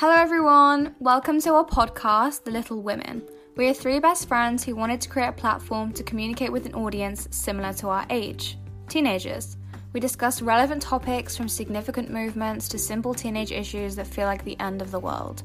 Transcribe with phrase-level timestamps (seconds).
[0.00, 0.94] Hello, everyone.
[0.98, 3.22] Welcome to our podcast, The Little Women.
[3.54, 6.74] We are three best friends who wanted to create a platform to communicate with an
[6.74, 8.56] audience similar to our age
[8.88, 9.58] teenagers.
[9.92, 14.58] We discuss relevant topics from significant movements to simple teenage issues that feel like the
[14.58, 15.42] end of the world.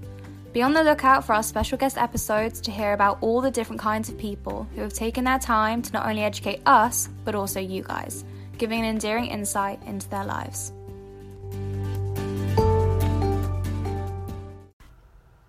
[0.54, 3.82] Be on the lookout for our special guest episodes to hear about all the different
[3.82, 7.60] kinds of people who have taken their time to not only educate us, but also
[7.60, 8.24] you guys,
[8.58, 10.72] giving an endearing insight into their lives.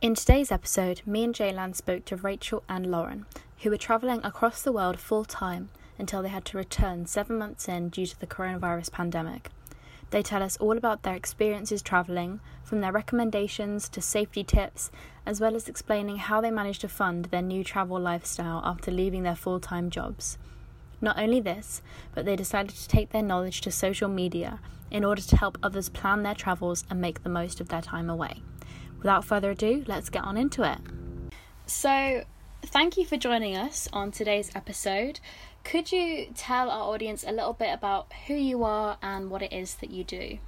[0.07, 3.27] In today's episode, me and Jaylan spoke to Rachel and Lauren,
[3.63, 7.69] who were travelling across the world full time until they had to return seven months
[7.69, 9.51] in due to the coronavirus pandemic.
[10.11, 14.93] They tell us all about their experiences travelling, from their recommendations to safety tips,
[15.27, 19.25] as well as explaining how they managed to fund their new travel lifestyle after leaving
[19.25, 20.39] their full time jobs.
[21.01, 21.83] Not only this,
[22.15, 25.89] but they decided to take their knowledge to social media in order to help others
[25.89, 28.41] plan their travels and make the most of their time away
[29.07, 30.79] without further ado, let's get on into it.
[31.67, 32.25] So,
[32.63, 35.21] thank you for joining us on today's episode.
[35.63, 39.53] Could you tell our audience a little bit about who you are and what it
[39.53, 40.41] is that you do?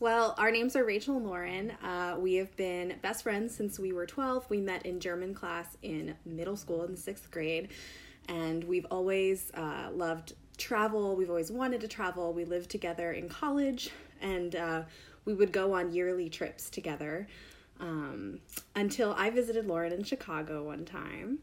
[0.00, 1.70] Well, our names are Rachel and Lauren.
[1.84, 4.50] Uh, we have been best friends since we were 12.
[4.50, 7.68] We met in German class in middle school in the sixth grade,
[8.28, 11.14] and we've always uh, loved travel.
[11.14, 12.32] We've always wanted to travel.
[12.32, 14.82] We lived together in college, and uh,
[15.24, 17.26] we would go on yearly trips together
[17.80, 18.40] um,
[18.76, 21.38] until I visited Lauren in Chicago one time.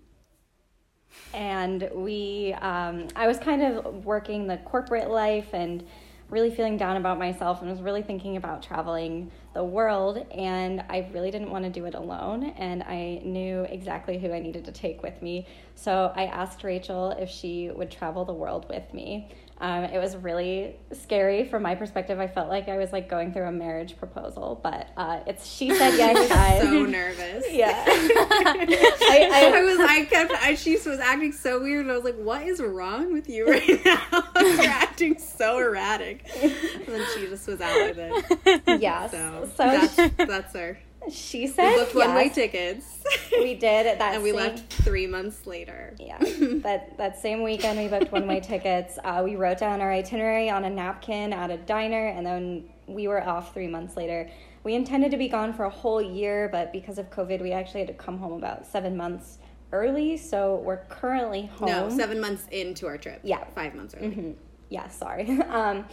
[1.33, 5.85] And we, um, I was kind of working the corporate life and
[6.31, 11.09] really feeling down about myself and was really thinking about traveling the world and I
[11.13, 14.71] really didn't want to do it alone and I knew exactly who I needed to
[14.71, 15.45] take with me.
[15.75, 19.29] So I asked Rachel if she would travel the world with me.
[19.61, 22.19] Um, it was really scary from my perspective.
[22.19, 25.69] I felt like I was like going through a marriage proposal, but uh, it's she
[25.75, 26.63] said yes, guys.
[26.63, 27.45] so nervous.
[27.51, 29.79] Yeah, I, I, I, was.
[29.79, 30.31] I kept.
[30.31, 33.47] I, she was acting so weird, and I was like, "What is wrong with you
[33.47, 34.23] right now?
[34.35, 36.51] You're acting so erratic." And
[36.87, 38.81] then she just was out with it.
[38.81, 39.07] Yeah.
[39.09, 40.79] So, so that's that's her.
[41.09, 42.07] She said we booked yes.
[42.07, 42.99] one way tickets.
[43.31, 45.95] We did at that, and we left three months later.
[45.99, 46.17] Yeah,
[46.63, 48.99] that that same weekend we booked one way tickets.
[49.03, 53.07] Uh, we wrote down our itinerary on a napkin at a diner, and then we
[53.07, 54.29] were off three months later.
[54.63, 57.79] We intended to be gone for a whole year, but because of COVID, we actually
[57.79, 59.39] had to come home about seven months
[59.71, 60.17] early.
[60.17, 61.67] So we're currently home.
[61.67, 63.21] No, seven months into our trip.
[63.23, 64.07] Yeah, five months early.
[64.07, 64.31] Mm-hmm.
[64.69, 65.39] Yeah, sorry.
[65.49, 65.85] Um,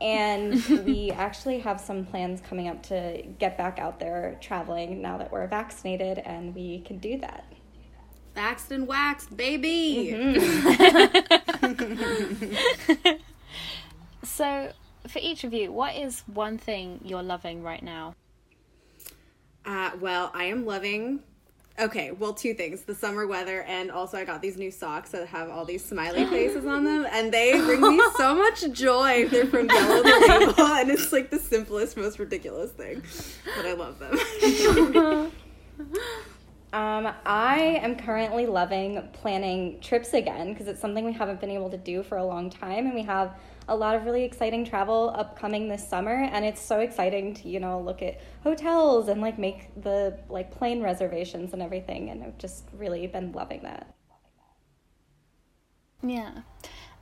[0.00, 5.18] and we actually have some plans coming up to get back out there traveling now
[5.18, 7.44] that we're vaccinated and we can do that.
[8.36, 10.14] Vaxxed and waxed, baby!
[10.14, 11.68] Mm-hmm.
[14.22, 14.70] so,
[15.08, 18.14] for each of you, what is one thing you're loving right now?
[19.66, 21.20] Uh, well, I am loving
[21.80, 25.28] Okay, well, two things: the summer weather, and also I got these new socks that
[25.28, 29.28] have all these smiley faces on them, and they bring me so much joy.
[29.28, 33.02] They're from Yellow the Label, and it's like the simplest, most ridiculous thing,
[33.56, 35.30] but I love them.
[36.72, 41.70] um, I am currently loving planning trips again because it's something we haven't been able
[41.70, 43.36] to do for a long time, and we have
[43.68, 47.60] a lot of really exciting travel upcoming this summer and it's so exciting to you
[47.60, 52.38] know look at hotels and like make the like plane reservations and everything and I've
[52.38, 53.94] just really been loving that.
[56.02, 56.42] Yeah.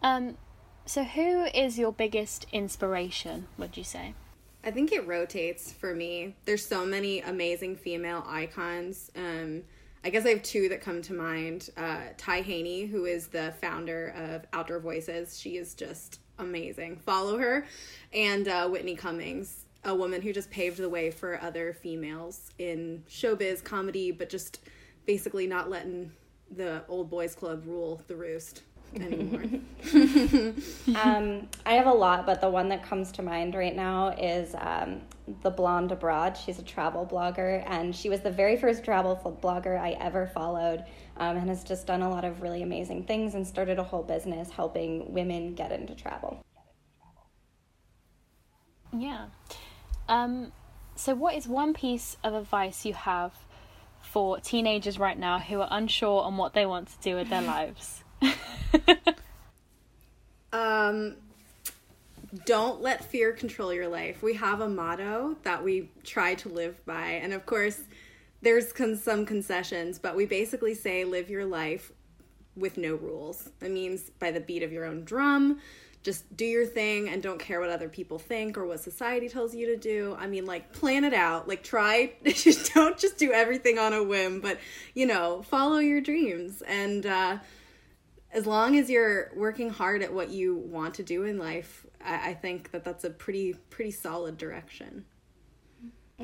[0.03, 0.37] Um
[0.85, 4.15] so who is your biggest inspiration, would you say?
[4.63, 6.35] I think it rotates for me.
[6.45, 9.11] There's so many amazing female icons.
[9.15, 9.63] Um
[10.05, 11.71] I guess I have two that come to mind.
[11.77, 16.97] Uh, Ty Haney, who is the founder of Outdoor Voices, she is just amazing.
[16.97, 17.67] Follow her.
[18.13, 23.03] And uh, Whitney Cummings, a woman who just paved the way for other females in
[23.09, 24.61] showbiz, comedy, but just
[25.07, 26.13] basically not letting
[26.57, 28.63] the old boys club rule the roost
[28.95, 29.45] anymore.
[31.03, 34.55] um, I have a lot, but the one that comes to mind right now is
[34.59, 35.01] um,
[35.43, 36.37] the Blonde Abroad.
[36.37, 40.85] She's a travel blogger, and she was the very first travel blogger I ever followed
[41.17, 44.03] um, and has just done a lot of really amazing things and started a whole
[44.03, 46.45] business helping women get into travel.
[48.93, 49.27] Yeah.
[50.09, 50.53] Um,
[50.95, 53.33] so, what is one piece of advice you have
[54.01, 57.43] for teenagers right now who are unsure on what they want to do with their
[57.43, 58.05] lives?
[60.53, 61.17] um,
[62.45, 64.23] don't let fear control your life.
[64.23, 67.81] We have a motto that we try to live by, and of course,
[68.43, 71.93] there's con- some concessions, but we basically say live your life
[72.57, 73.51] with no rules.
[73.61, 75.61] That means by the beat of your own drum.
[76.03, 79.57] just do your thing and don't care what other people think or what society tells
[79.57, 80.17] you to do.
[80.21, 81.49] I mean, like, plan it out.
[81.49, 82.13] Like, try,
[82.75, 84.61] don't just do everything on a whim, but,
[84.95, 86.63] you know, follow your dreams.
[86.63, 87.39] And uh,
[88.33, 92.31] as long as you're working hard at what you want to do in life, I,
[92.31, 95.05] I think that that's a pretty, pretty solid direction.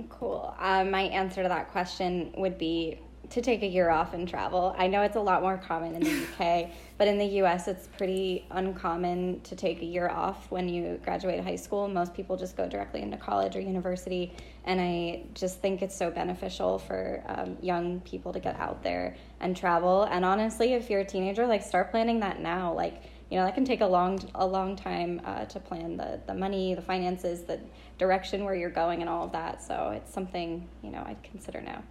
[0.09, 0.55] Cool.
[0.59, 2.99] Uh, my answer to that question would be
[3.33, 4.75] to take a year off and travel.
[4.77, 7.87] I know it's a lot more common in the UK, but in the US, it's
[7.87, 11.89] pretty uncommon to take a year off when you graduate high school.
[11.89, 14.35] Most people just go directly into college or university,
[14.65, 19.17] and I just think it's so beneficial for um, young people to get out there
[19.41, 20.05] and travel.
[20.05, 22.73] And honestly, if you're a teenager, like start planning that now.
[22.75, 23.03] Like
[23.33, 26.35] you know that can take a long a long time uh, to plan the the
[26.35, 27.59] money, the finances, the
[27.97, 29.63] direction where you're going, and all of that.
[29.63, 31.83] So it's something you know I'd consider now.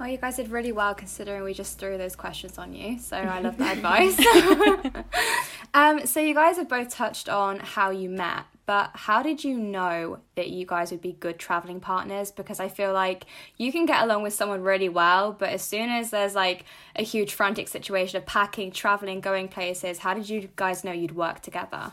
[0.00, 2.98] Well, you guys did really well considering we just threw those questions on you.
[2.98, 4.18] So I love that advice.
[5.74, 9.58] um, so you guys have both touched on how you met, but how did you
[9.58, 12.30] know that you guys would be good traveling partners?
[12.30, 13.26] Because I feel like
[13.58, 16.64] you can get along with someone really well, but as soon as there's like
[16.96, 21.14] a huge frantic situation of packing, traveling, going places, how did you guys know you'd
[21.14, 21.92] work together?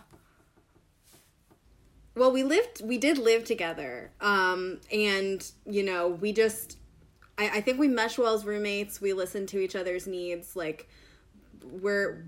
[2.15, 4.11] Well, we lived, we did live together.
[4.21, 6.77] Um, and, you know, we just,
[7.37, 9.01] I, I think we mesh well as roommates.
[9.01, 10.55] We listen to each other's needs.
[10.55, 10.87] Like
[11.61, 12.23] we're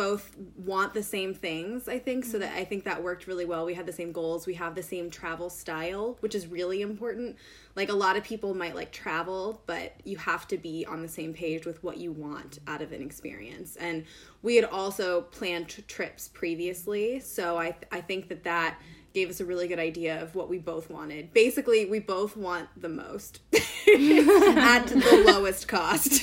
[0.00, 2.60] both want the same things i think so that mm-hmm.
[2.60, 3.66] i think that worked really well.
[3.66, 4.46] We had the same goals.
[4.46, 7.36] We have the same travel style which is really important.
[7.76, 11.12] Like a lot of people might like travel but you have to be on the
[11.18, 13.76] same page with what you want out of an experience.
[13.76, 14.04] And
[14.42, 18.78] we had also planned t- trips previously so i i think that that
[19.12, 21.32] gave us a really good idea of what we both wanted.
[21.32, 26.22] Basically, we both want the most at the lowest cost.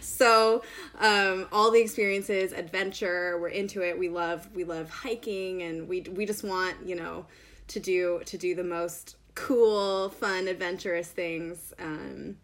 [0.00, 0.62] so,
[0.98, 3.98] um, all the experiences, adventure, we're into it.
[3.98, 7.26] We love we love hiking, and we we just want you know
[7.68, 12.36] to do to do the most cool, fun, adventurous things, um,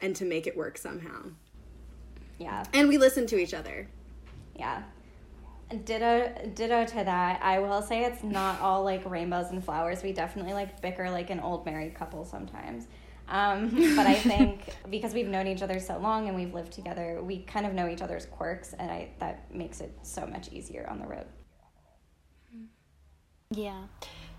[0.00, 1.24] and to make it work somehow.
[2.38, 3.88] Yeah, and we listen to each other.
[4.56, 4.82] Yeah,
[5.84, 7.40] Ditto, ditto to that.
[7.42, 10.02] I will say it's not all like rainbows and flowers.
[10.02, 12.88] We definitely like bicker like an old married couple sometimes.
[13.28, 17.20] Um, but I think because we've known each other so long and we've lived together,
[17.22, 20.86] we kind of know each other's quirks, and I that makes it so much easier
[20.90, 21.26] on the road.
[23.52, 23.84] Yeah.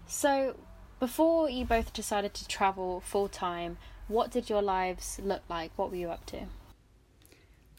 [0.06, 0.56] So,
[1.00, 5.72] before you both decided to travel full time, what did your lives look like?
[5.78, 6.48] What were you up to?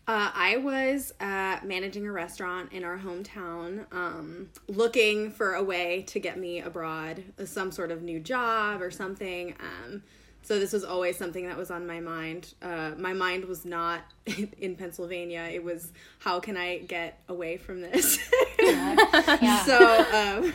[0.08, 6.02] Uh, I was uh, managing a restaurant in our hometown, um, looking for a way
[6.08, 9.54] to get me abroad, uh, some sort of new job or something.
[9.60, 10.02] Um,
[10.42, 12.54] so this was always something that was on my mind.
[12.60, 14.02] Uh, my mind was not
[14.58, 15.48] in Pennsylvania.
[15.52, 18.18] It was how can I get away from this?
[18.60, 18.96] yeah.
[19.40, 19.64] yeah.
[19.64, 20.42] So.
[20.42, 20.52] Um,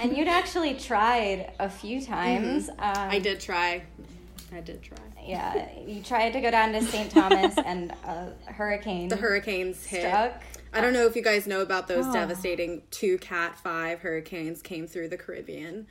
[0.00, 2.68] and you'd actually tried a few times.
[2.68, 3.10] Mm-hmm.
[3.10, 3.82] I did try.
[4.54, 7.10] I did try yeah, you tried to go down to St.
[7.10, 9.08] Thomas and a hurricane.
[9.08, 10.02] The hurricanes hit.
[10.02, 10.42] Struck.
[10.72, 12.12] I don't know if you guys know about those oh.
[12.12, 15.86] devastating two Cat 5 hurricanes came through the Caribbean.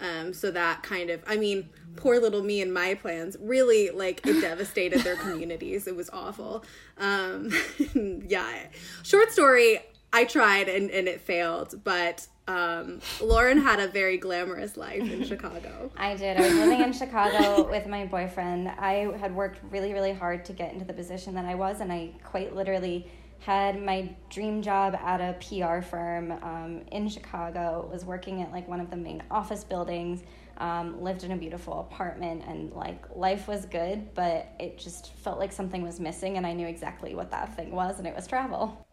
[0.00, 4.26] Um, so that kind of, I mean, poor little me and my plans really like
[4.26, 5.86] it devastated their communities.
[5.86, 6.64] It was awful.
[6.96, 7.52] Um,
[8.26, 8.66] yeah.
[9.02, 9.80] Short story,
[10.12, 15.24] I tried and, and it failed, but um, Lauren had a very glamorous life in
[15.24, 15.90] Chicago.
[15.96, 16.36] I did.
[16.36, 18.68] I was living in Chicago with my boyfriend.
[18.68, 21.92] I had worked really, really hard to get into the position that I was, and
[21.92, 28.04] I quite literally had my dream job at a PR firm um, in Chicago, was
[28.04, 30.22] working at like one of the main office buildings,
[30.58, 35.38] um, lived in a beautiful apartment, and like life was good, but it just felt
[35.38, 38.26] like something was missing, and I knew exactly what that thing was, and it was
[38.26, 38.86] travel.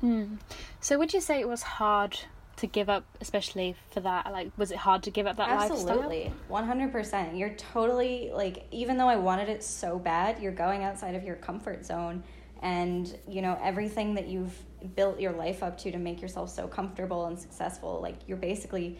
[0.00, 0.36] Hmm.
[0.80, 2.18] So would you say it was hard
[2.56, 4.32] to give up, especially for that?
[4.32, 5.48] Like, was it hard to give up that?
[5.48, 6.32] Absolutely.
[6.48, 7.36] One hundred percent.
[7.36, 11.36] You're totally like, even though I wanted it so bad, you're going outside of your
[11.36, 12.22] comfort zone,
[12.62, 14.54] and you know everything that you've
[14.96, 18.00] built your life up to to make yourself so comfortable and successful.
[18.00, 18.98] Like, you're basically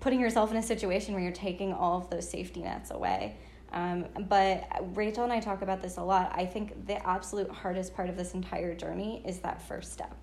[0.00, 3.36] putting yourself in a situation where you're taking all of those safety nets away.
[3.72, 6.32] Um, but Rachel and I talk about this a lot.
[6.34, 10.14] I think the absolute hardest part of this entire journey is that first step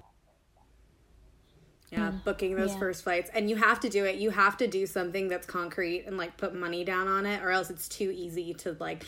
[1.92, 2.24] yeah, mm.
[2.24, 2.80] booking those yeah.
[2.80, 3.30] first flights.
[3.34, 4.16] And you have to do it.
[4.16, 7.52] You have to do something that's concrete and like put money down on it, or
[7.52, 9.06] else it's too easy to like,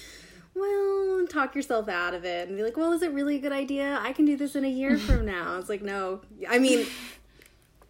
[0.56, 3.52] well, talk yourself out of it and be like, well, is it really a good
[3.52, 4.00] idea?
[4.02, 5.58] I can do this in a year from now.
[5.58, 6.22] It's like, no.
[6.50, 6.86] I mean,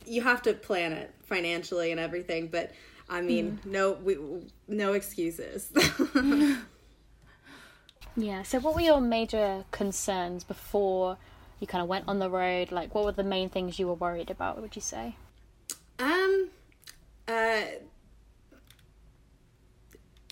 [0.06, 2.72] you have to plan it financially and everything, but
[3.10, 3.72] I mean, mm.
[3.72, 4.18] no, we,
[4.68, 5.72] no excuses.
[8.16, 8.44] yeah.
[8.44, 11.18] So, what were your major concerns before
[11.62, 12.72] you kind of went on the road?
[12.72, 14.60] Like, what were the main things you were worried about?
[14.62, 15.16] Would you say?
[16.00, 16.50] Um,
[17.28, 17.62] uh,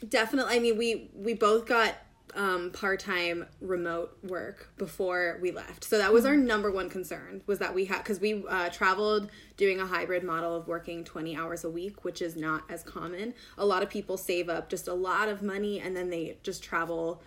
[0.08, 0.56] definitely.
[0.56, 1.96] I mean, we we both got
[2.36, 7.58] um, part-time remote work before we left so that was our number one concern was
[7.58, 11.64] that we had because we uh, traveled doing a hybrid model of working 20 hours
[11.64, 14.94] a week which is not as common a lot of people save up just a
[14.94, 17.22] lot of money and then they just travel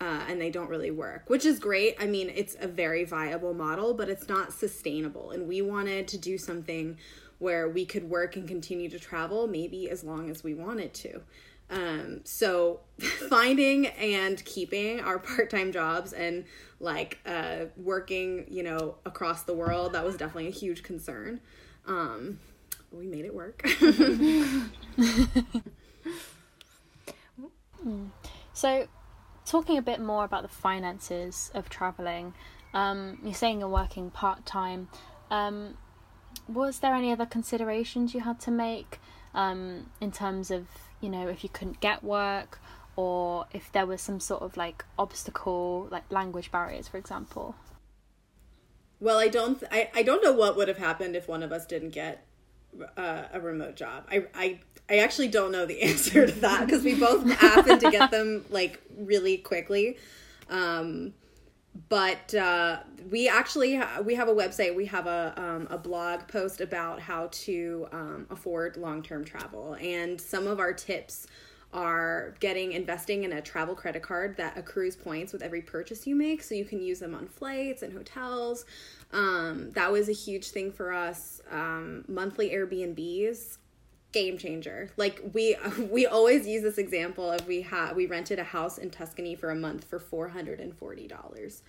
[0.00, 3.54] uh, and they don't really work which is great i mean it's a very viable
[3.54, 6.96] model but it's not sustainable and we wanted to do something
[7.38, 11.20] where we could work and continue to travel maybe as long as we wanted to
[11.70, 12.80] um, so
[13.28, 16.44] finding and keeping our part-time jobs and
[16.80, 21.40] like uh, working, you know, across the world, that was definitely a huge concern.
[21.86, 22.38] Um,
[22.92, 23.66] we made it work.
[28.52, 28.86] so,
[29.46, 32.34] talking a bit more about the finances of traveling,
[32.72, 34.88] um, you're saying you're working part time.
[35.30, 35.76] Um,
[36.48, 39.00] was there any other considerations you had to make
[39.34, 40.66] um, in terms of
[41.04, 42.58] you know, if you couldn't get work
[42.96, 47.54] or if there was some sort of like obstacle, like language barriers, for example?
[49.00, 49.60] Well, I don't.
[49.60, 52.26] Th- I, I don't know what would have happened if one of us didn't get
[52.96, 54.06] uh, a remote job.
[54.10, 57.90] I, I I actually don't know the answer to that because we both happened to
[57.90, 59.96] get them like really quickly.
[60.50, 61.14] Um,
[61.88, 64.76] but uh, we actually ha- we have a website.
[64.76, 69.76] We have a, um, a blog post about how to um, afford long-term travel.
[69.80, 71.26] And some of our tips
[71.72, 76.14] are getting investing in a travel credit card that accrues points with every purchase you
[76.14, 78.64] make so you can use them on flights and hotels.
[79.12, 81.42] Um, that was a huge thing for us.
[81.50, 83.58] Um, monthly airbnbs
[84.14, 84.88] game changer.
[84.96, 85.56] Like we
[85.90, 89.50] we always use this example of we had we rented a house in Tuscany for
[89.50, 91.62] a month for four hundred and forty dollars,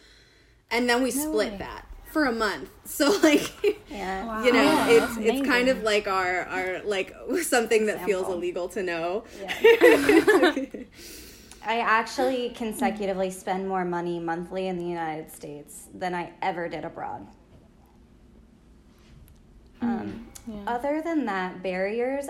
[0.71, 1.57] and then we no split way.
[1.57, 2.69] that for a month.
[2.87, 3.51] So like,
[3.89, 4.25] yeah.
[4.25, 4.43] wow.
[4.45, 8.69] you know, yeah, it's it's kind of like our our like something that feels illegal
[8.69, 9.25] to know.
[9.41, 10.55] Yeah.
[11.67, 16.85] I actually consecutively spend more money monthly in the United States than I ever did
[16.85, 17.27] abroad.
[19.81, 20.63] Um, yeah.
[20.67, 22.27] Other than that, barriers,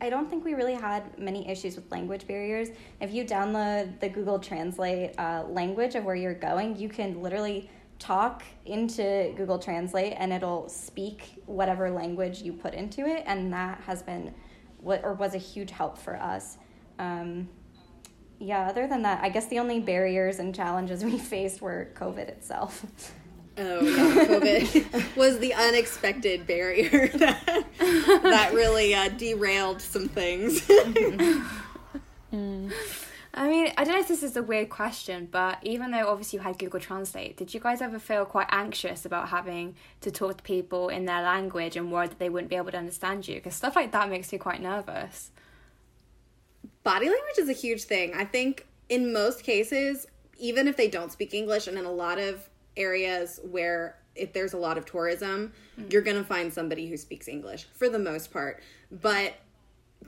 [0.00, 2.68] I don't think we really had many issues with language barriers.
[3.00, 7.68] If you download the Google Translate uh, language of where you're going, you can literally
[7.98, 13.80] talk into Google Translate and it'll speak whatever language you put into it, and that
[13.80, 14.32] has been
[14.80, 16.58] what or was a huge help for us.
[16.98, 17.48] Um,
[18.38, 22.28] yeah, other than that, I guess the only barriers and challenges we faced were COVID
[22.28, 22.86] itself.
[23.58, 30.60] Oh, yeah, COVID was the unexpected barrier that, that really uh, derailed some things.
[32.32, 32.72] mm.
[33.34, 36.38] I mean, I don't know if this is a weird question, but even though obviously
[36.38, 40.38] you had Google Translate, did you guys ever feel quite anxious about having to talk
[40.38, 43.36] to people in their language and worried that they wouldn't be able to understand you?
[43.36, 45.30] Because stuff like that makes me quite nervous.
[46.84, 48.14] Body language is a huge thing.
[48.14, 50.06] I think in most cases,
[50.38, 54.52] even if they don't speak English, and in a lot of areas where if there's
[54.52, 55.90] a lot of tourism, mm-hmm.
[55.90, 58.62] you're going to find somebody who speaks English for the most part.
[58.90, 59.34] But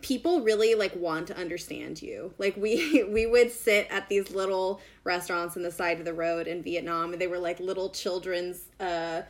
[0.02, 2.32] people really like want to understand you.
[2.38, 6.46] Like we we would sit at these little restaurants on the side of the road
[6.46, 9.22] in Vietnam and they were like little children's uh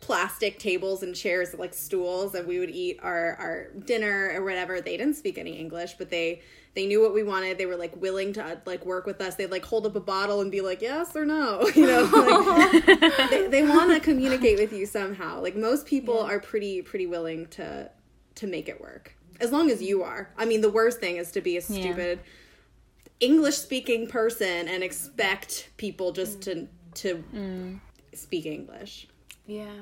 [0.00, 4.80] plastic tables and chairs like stools and we would eat our our dinner or whatever
[4.80, 6.40] they didn't speak any english but they
[6.74, 9.50] they knew what we wanted they were like willing to like work with us they'd
[9.50, 12.86] like hold up a bottle and be like yes or no you know like,
[13.30, 16.34] they, they want to communicate with you somehow like most people yeah.
[16.34, 17.90] are pretty pretty willing to
[18.34, 21.30] to make it work as long as you are i mean the worst thing is
[21.30, 23.28] to be a stupid yeah.
[23.28, 27.78] english speaking person and expect people just to to mm.
[28.12, 29.08] speak english
[29.48, 29.72] yeah.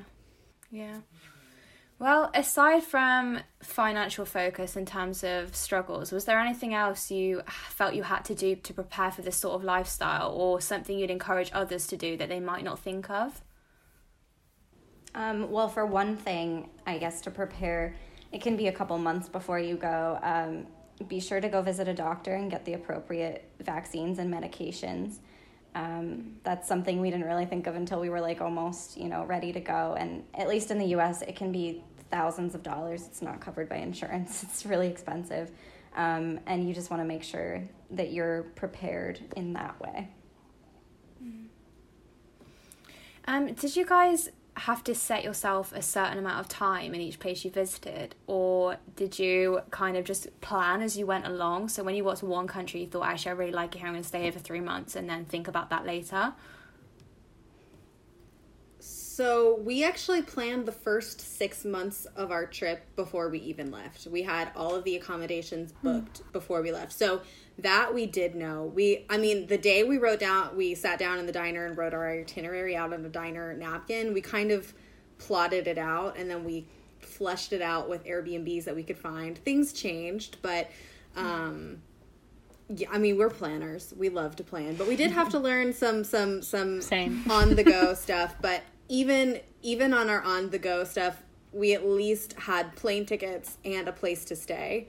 [0.71, 0.97] Yeah.
[1.99, 7.95] Well, aside from financial focus in terms of struggles, was there anything else you felt
[7.95, 11.49] you had to do to prepare for this sort of lifestyle or something you'd encourage
[11.53, 13.41] others to do that they might not think of?
[15.15, 17.95] Um, well, for one thing, I guess to prepare,
[18.31, 20.19] it can be a couple months before you go.
[20.21, 20.67] Um,
[21.07, 25.17] be sure to go visit a doctor and get the appropriate vaccines and medications.
[25.77, 29.23] Um, that's something we didn't really think of until we were like almost, you know,
[29.25, 29.95] ready to go.
[29.97, 33.05] And at least in the U.S., it can be thousands of dollars.
[33.05, 34.43] It's not covered by insurance.
[34.49, 35.51] It's really expensive,
[35.95, 40.09] um, and you just want to make sure that you're prepared in that way.
[43.27, 44.29] Um, did you guys
[44.59, 48.77] have to set yourself a certain amount of time in each place you visited or
[48.95, 52.25] did you kind of just plan as you went along so when you got to
[52.25, 54.31] one country you thought actually i really like it here i'm going to stay here
[54.31, 56.33] for three months and then think about that later
[59.17, 64.05] So we actually planned the first six months of our trip before we even left.
[64.05, 66.31] We had all of the accommodations booked hmm.
[66.33, 66.91] before we left.
[66.91, 67.23] So
[67.59, 68.71] that we did know.
[68.73, 71.77] We, I mean, the day we wrote down, we sat down in the diner and
[71.77, 74.13] wrote our itinerary out on a diner napkin.
[74.13, 74.73] We kind of
[75.17, 76.67] plotted it out and then we
[76.99, 79.37] fleshed it out with Airbnbs that we could find.
[79.39, 80.69] Things changed, but
[81.15, 81.81] um,
[82.69, 83.93] yeah, I mean we're planners.
[83.97, 87.23] We love to plan, but we did have to learn some some some Same.
[87.29, 88.35] on the go stuff.
[88.41, 93.57] But even even on our on the go stuff, we at least had plane tickets
[93.65, 94.87] and a place to stay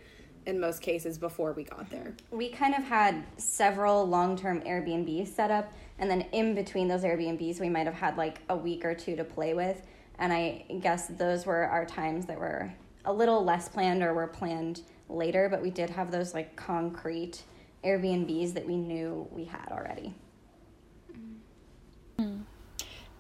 [0.49, 2.14] in most cases before we got there.
[2.31, 7.61] We kind of had several long-term Airbnbs set up and then in between those Airbnbs
[7.61, 9.83] we might have had like a week or two to play with
[10.19, 12.73] and I guess those were our times that were
[13.05, 17.43] a little less planned or were planned later, but we did have those like concrete
[17.85, 20.14] Airbnbs that we knew we had already.
[22.19, 22.43] Mm.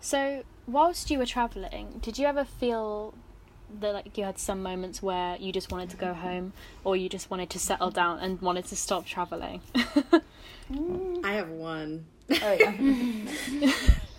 [0.00, 3.14] So, whilst you were traveling, did you ever feel
[3.80, 6.52] that like you had some moments where you just wanted to go home
[6.84, 9.60] or you just wanted to settle down and wanted to stop traveling?
[11.24, 12.06] I have one.
[12.30, 13.72] Oh yeah.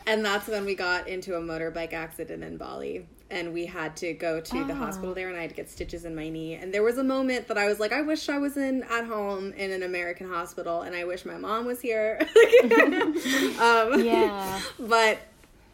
[0.08, 4.14] and that's when we got into a motorbike accident in Bali and we had to
[4.14, 4.64] go to oh.
[4.64, 6.98] the hospital there and I had to get stitches in my knee and there was
[6.98, 9.84] a moment that I was like I wish I was in at home in an
[9.84, 12.20] American hospital and I wish my mom was here
[12.64, 15.20] um, yeah but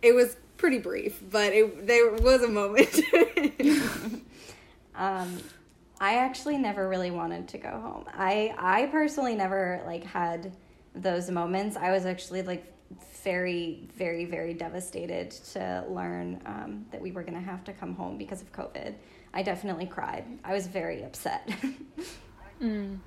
[0.01, 0.35] it was
[0.65, 2.99] pretty brief but it there was a moment
[4.95, 5.37] um
[6.01, 10.55] I actually never really wanted to go home I I personally never like had
[10.95, 12.65] those moments I was actually like
[13.23, 17.95] very, very, very devastated to learn um, that we were going to have to come
[17.95, 18.93] home because of COVID.
[19.33, 20.25] I definitely cried.
[20.43, 21.49] I was very upset.
[22.61, 22.99] mm.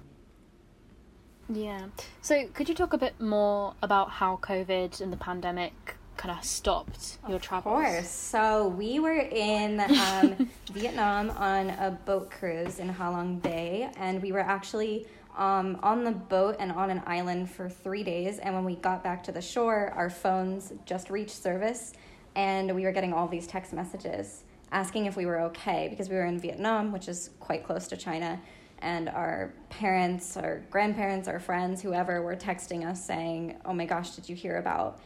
[1.48, 1.86] Yeah.
[2.20, 6.44] So, could you talk a bit more about how COVID and the pandemic kind of
[6.44, 7.72] stopped your travels?
[7.72, 8.10] Of course.
[8.10, 14.20] So, we were in um, Vietnam on a boat cruise in Ha Long Bay, and
[14.20, 15.06] we were actually
[15.38, 18.38] um, on the boat and on an island for three days.
[18.38, 21.94] And when we got back to the shore, our phones just reached service,
[22.34, 26.16] and we were getting all these text messages asking if we were okay because we
[26.16, 28.40] were in Vietnam, which is quite close to China.
[28.80, 34.10] And our parents, our grandparents, our friends, whoever were texting us saying, Oh my gosh,
[34.10, 35.00] did you hear about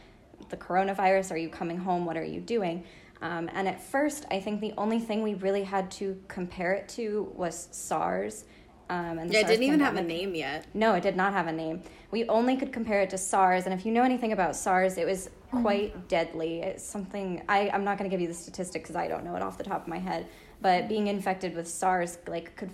[0.53, 1.31] the coronavirus?
[1.31, 2.05] Are you coming home?
[2.05, 2.83] What are you doing?
[3.21, 6.89] Um, and at first, I think the only thing we really had to compare it
[6.89, 8.45] to was SARS
[8.89, 10.67] um, and yeah, it didn't even have a name yet.
[10.73, 11.81] No, it did not have a name.
[12.11, 15.05] We only could compare it to SARS, and if you know anything about SARS, it
[15.07, 16.07] was quite mm.
[16.07, 16.61] deadly.
[16.61, 19.35] It's something I, I'm not going to give you the statistic because I don't know
[19.35, 20.27] it off the top of my head.
[20.61, 22.71] But being infected with SARS like could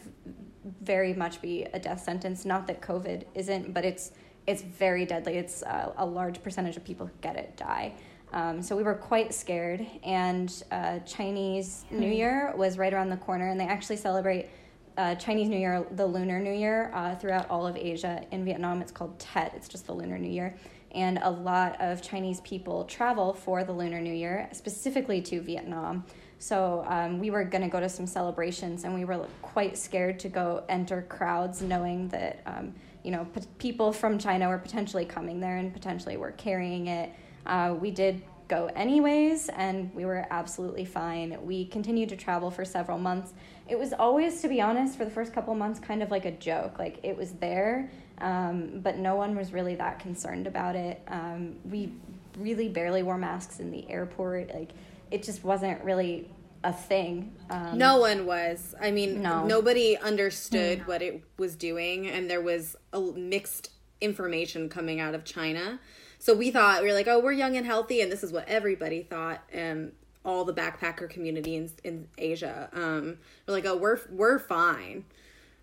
[0.81, 2.43] very much be a death sentence.
[2.43, 4.11] Not that COVID isn't, but it's
[4.49, 5.37] it's very deadly.
[5.37, 7.93] It's uh, a large percentage of people who get it die.
[8.33, 9.85] Um, so we were quite scared.
[10.03, 12.13] And uh, Chinese New hmm.
[12.13, 14.49] Year was right around the corner, and they actually celebrate
[14.97, 18.23] uh, Chinese New Year, the Lunar New Year, uh, throughout all of Asia.
[18.31, 20.57] In Vietnam, it's called Tet, it's just the Lunar New Year.
[20.91, 26.03] And a lot of Chinese people travel for the Lunar New Year, specifically to Vietnam.
[26.39, 30.19] So um, we were going to go to some celebrations, and we were quite scared
[30.21, 35.05] to go enter crowds, knowing that um, you know p- people from China were potentially
[35.05, 37.11] coming there and potentially were carrying it.
[37.45, 41.37] Uh, we did go anyways, and we were absolutely fine.
[41.45, 43.33] We continued to travel for several months.
[43.67, 46.31] It was always, to be honest, for the first couple months, kind of like a
[46.31, 46.79] joke.
[46.79, 51.01] Like it was there, um, but no one was really that concerned about it.
[51.07, 51.93] Um, we
[52.37, 54.53] really barely wore masks in the airport.
[54.53, 54.71] Like
[55.11, 56.27] it just wasn't really
[56.63, 57.35] a thing.
[57.49, 58.75] Um, no one was.
[58.79, 59.45] I mean, no.
[59.45, 65.23] nobody understood what it was doing, and there was a mixed information coming out of
[65.23, 65.79] China.
[66.17, 68.47] So we thought we were like, oh, we're young and healthy, and this is what
[68.47, 69.41] everybody thought.
[69.53, 69.93] And
[70.25, 73.17] all the backpacker community in, in Asia, um,
[73.47, 75.05] we're like, oh, we're we're fine,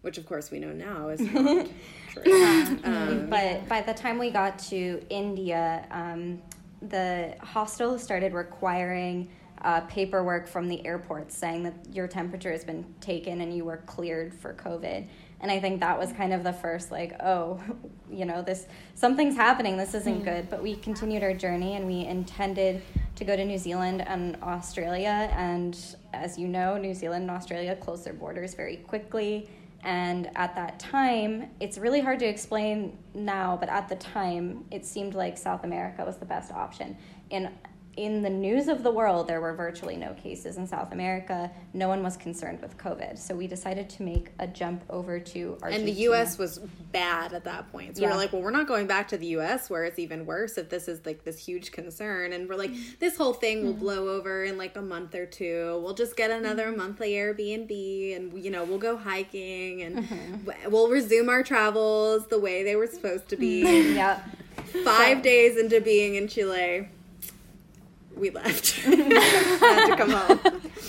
[0.00, 1.68] which of course we know now is not
[2.12, 2.78] true.
[2.84, 6.40] Um, but by the time we got to India, um,
[6.80, 9.28] the hostel started requiring
[9.66, 13.78] uh, paperwork from the airport saying that your temperature has been taken and you were
[13.78, 15.08] cleared for COVID.
[15.40, 17.60] And i think that was kind of the first like oh
[18.10, 19.76] you know this something's happening.
[19.76, 20.24] This isn't mm.
[20.24, 20.48] good.
[20.48, 22.80] But we continued our journey and we intended
[23.16, 25.28] to go to new zealand and australia.
[25.32, 25.76] And
[26.14, 29.50] as you know new zealand and australia closed their borders very quickly.
[29.82, 34.86] And at that time it's really hard to explain now but at the time it
[34.86, 36.96] seemed like south america was the best option.
[37.30, 37.50] In
[37.96, 41.50] in the news of the world, there were virtually no cases in South America.
[41.72, 43.18] No one was concerned with COVID.
[43.18, 45.76] So we decided to make a jump over to Argentina.
[45.76, 46.36] And the U.S.
[46.36, 46.58] was
[46.92, 47.96] bad at that point.
[47.96, 48.12] So we Yeah.
[48.12, 49.70] were like, well, we're not going back to the U.S.
[49.70, 52.34] where it's even worse if this is like this huge concern.
[52.34, 52.96] And we're like, mm-hmm.
[53.00, 53.80] this whole thing will mm-hmm.
[53.80, 55.80] blow over in like a month or two.
[55.82, 56.44] We'll just get mm-hmm.
[56.44, 60.06] another monthly Airbnb and, you know, we'll go hiking and
[60.44, 63.86] w- we'll resume our travels the way they were supposed to be.
[63.96, 64.20] Yeah.
[64.84, 66.88] Five days into being in Chile,
[68.16, 68.70] we left.
[68.80, 70.40] had to come home.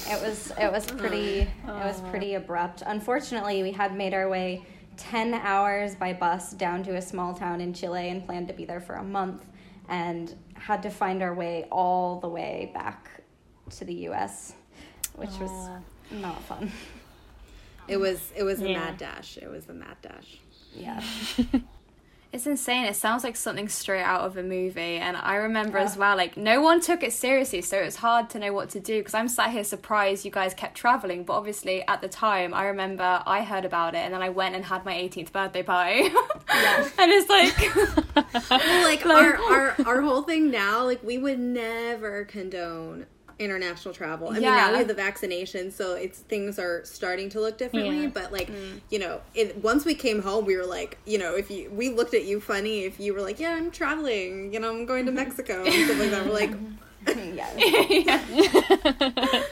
[0.10, 2.84] It was it was pretty it was pretty abrupt.
[2.86, 4.66] Unfortunately, we had made our way
[4.98, 8.66] 10 hours by bus down to a small town in Chile and planned to be
[8.66, 9.46] there for a month
[9.90, 13.22] and had to find our way all the way back
[13.70, 14.54] to the US,
[15.16, 15.70] which was
[16.12, 16.72] not fun.
[17.88, 19.38] It was it was a mad dash.
[19.38, 20.40] It was a mad dash.
[20.74, 21.02] Yeah.
[22.34, 22.86] It's insane.
[22.86, 24.98] It sounds like something straight out of a movie.
[24.98, 27.62] And I remember as well, like, no one took it seriously.
[27.62, 30.32] So it was hard to know what to do because I'm sat here surprised you
[30.32, 31.24] guys kept traveling.
[31.24, 34.56] But obviously, at the time, I remember I heard about it and then I went
[34.56, 36.02] and had my 18th birthday party.
[36.50, 38.08] and it's like,
[38.50, 43.06] Well, like our, our our whole thing now, like we would never condone
[43.40, 44.30] international travel.
[44.30, 48.04] I mean, now we have the vaccination, so it's things are starting to look differently.
[48.04, 48.10] Yeah.
[48.10, 48.52] But like,
[48.90, 51.90] you know, it, once we came home, we were like, you know, if you we
[51.90, 55.06] looked at you funny if you were like, yeah, I'm traveling, you know, I'm going
[55.06, 56.26] to Mexico and stuff like that.
[56.26, 56.52] We're like,
[59.06, 59.44] yeah.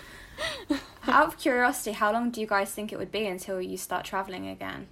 [1.07, 4.05] out of curiosity, how long do you guys think it would be until you start
[4.05, 4.87] traveling again?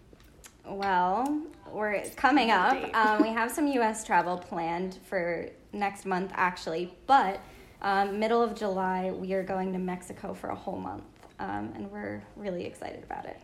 [0.65, 2.77] Well, we're it's coming up.
[2.95, 4.06] Um, we have some U.S.
[4.06, 7.41] travel planned for next month, actually, but
[7.84, 11.04] um, middle of July we are going to Mexico for a whole month,
[11.39, 13.38] um, and we're really excited about it.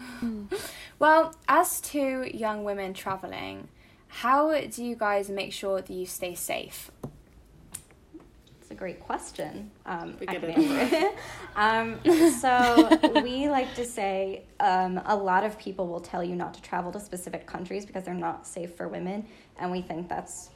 [0.98, 3.66] Well, as to young women traveling,
[4.06, 6.92] how do you guys make sure that you stay safe?
[8.60, 9.72] It's a great question.
[9.84, 10.58] Um, We I get can it.
[10.58, 11.14] answer it.
[11.56, 16.54] um, so we like to say um, a lot of people will tell you not
[16.54, 19.26] to travel to specific countries because they're not safe for women,
[19.58, 20.50] and we think that's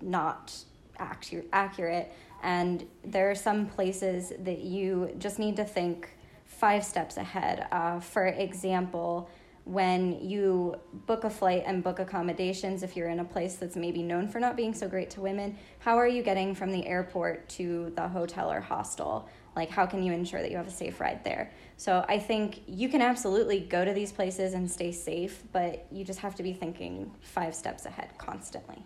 [0.00, 0.52] not
[0.98, 2.12] actu- accurate.
[2.42, 6.10] And there are some places that you just need to think
[6.44, 7.66] five steps ahead.
[7.70, 9.28] Uh, for example,
[9.66, 14.00] when you book a flight and book accommodations, if you're in a place that's maybe
[14.00, 17.48] known for not being so great to women, how are you getting from the airport
[17.48, 19.28] to the hotel or hostel?
[19.56, 21.50] Like, how can you ensure that you have a safe ride there?
[21.78, 26.04] So, I think you can absolutely go to these places and stay safe, but you
[26.04, 28.84] just have to be thinking five steps ahead constantly.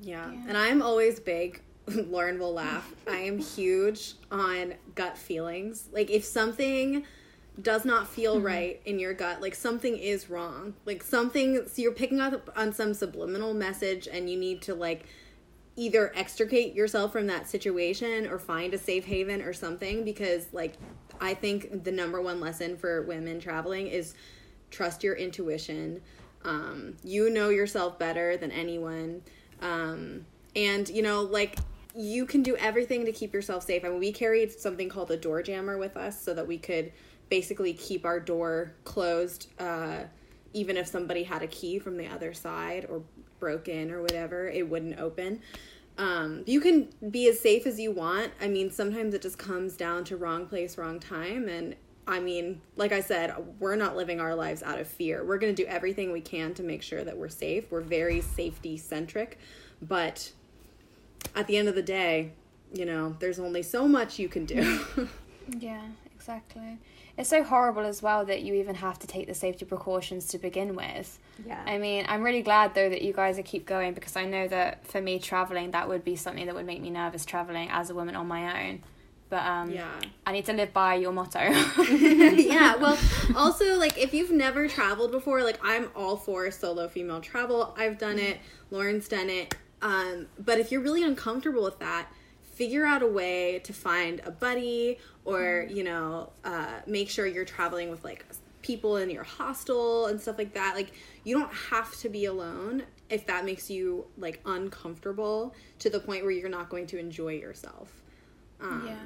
[0.00, 0.30] Yeah.
[0.48, 1.60] And I'm always big.
[1.88, 2.92] Lauren will laugh.
[3.08, 5.88] I am huge on gut feelings.
[5.92, 7.04] Like if something
[7.60, 10.74] does not feel right in your gut, like something is wrong.
[10.84, 15.06] Like something so you're picking up on some subliminal message and you need to like
[15.76, 20.74] either extricate yourself from that situation or find a safe haven or something because like
[21.20, 24.14] I think the number one lesson for women traveling is
[24.70, 26.00] trust your intuition.
[26.44, 29.22] Um, you know yourself better than anyone.
[29.62, 31.56] Um, and you know, like
[31.94, 33.84] you can do everything to keep yourself safe.
[33.84, 36.92] I mean, we carried something called a door jammer with us so that we could
[37.30, 40.00] basically keep our door closed, uh,
[40.52, 43.02] even if somebody had a key from the other side or
[43.40, 45.40] broke in or whatever, it wouldn't open.
[45.98, 48.32] Um, you can be as safe as you want.
[48.40, 51.48] I mean, sometimes it just comes down to wrong place, wrong time.
[51.48, 51.74] And
[52.08, 55.24] I mean, like I said, we're not living our lives out of fear.
[55.24, 57.70] We're going to do everything we can to make sure that we're safe.
[57.70, 59.38] We're very safety centric.
[59.82, 60.30] But
[61.34, 62.32] at the end of the day,
[62.72, 64.84] you know, there's only so much you can do.
[65.58, 65.82] Yeah,
[66.14, 66.78] exactly.
[67.16, 70.38] It's so horrible as well that you even have to take the safety precautions to
[70.38, 71.18] begin with.
[71.46, 71.62] Yeah.
[71.64, 74.48] I mean, I'm really glad though that you guys are keep going because I know
[74.48, 77.90] that for me traveling that would be something that would make me nervous traveling as
[77.90, 78.82] a woman on my own.
[79.28, 79.88] But um Yeah.
[80.26, 81.38] I need to live by your motto.
[81.90, 82.98] yeah, well,
[83.36, 87.74] also, like, if you've never traveled before, like, I'm all for solo female travel.
[87.76, 88.38] I've done it,
[88.70, 89.54] Lauren's done it.
[89.82, 92.08] Um, but if you're really uncomfortable with that,
[92.54, 97.44] figure out a way to find a buddy or, you know, uh, make sure you're
[97.44, 98.24] traveling with, like,
[98.62, 100.74] people in your hostel and stuff like that.
[100.74, 100.90] Like,
[101.24, 106.22] you don't have to be alone if that makes you, like, uncomfortable to the point
[106.22, 108.02] where you're not going to enjoy yourself.
[108.60, 108.96] Um, yeah.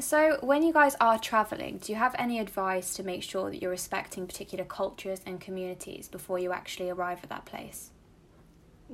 [0.00, 3.60] So, when you guys are traveling, do you have any advice to make sure that
[3.60, 7.90] you're respecting particular cultures and communities before you actually arrive at that place?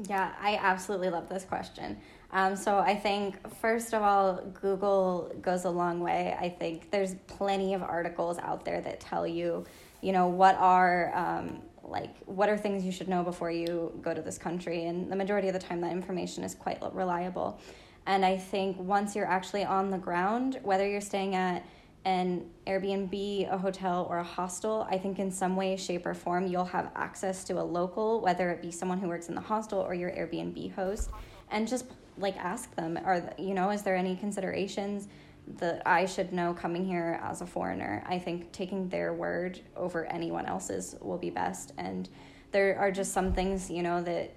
[0.09, 1.99] Yeah, I absolutely love this question.
[2.33, 6.37] Um, so I think first of all, Google goes a long way.
[6.39, 9.65] I think there's plenty of articles out there that tell you,
[10.01, 14.15] you know, what are um, like what are things you should know before you go
[14.15, 14.87] to this country?
[14.87, 17.61] And the majority of the time that information is quite reliable.
[18.07, 21.65] And i think once you're actually on the ground whether you're staying at
[22.05, 26.47] an Airbnb, a hotel, or a hostel, I think in some way, shape, or form,
[26.47, 29.81] you'll have access to a local, whether it be someone who works in the hostel
[29.81, 31.11] or your Airbnb host,
[31.51, 31.87] and just
[32.19, 35.09] like ask them, are you know, is there any considerations
[35.47, 38.05] that I should know coming here as a foreigner?
[38.07, 42.09] I think taking their word over anyone else's will be best, and
[42.53, 44.35] there are just some things you know that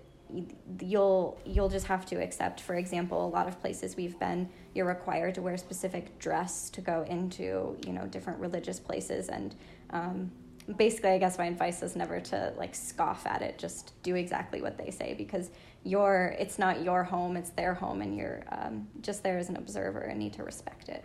[0.81, 2.61] you'll you'll just have to accept.
[2.61, 6.81] For example a lot of places we've been you're required to wear specific dress to
[6.81, 9.29] go into you know different religious places.
[9.29, 9.55] And
[9.91, 10.31] um,
[10.75, 13.57] basically i guess my advice is never to like scoff at it.
[13.57, 15.49] Just do exactly what they say because
[15.83, 19.55] your it's not your home it's their home and you're um, just there as an
[19.55, 21.03] observer and need to respect it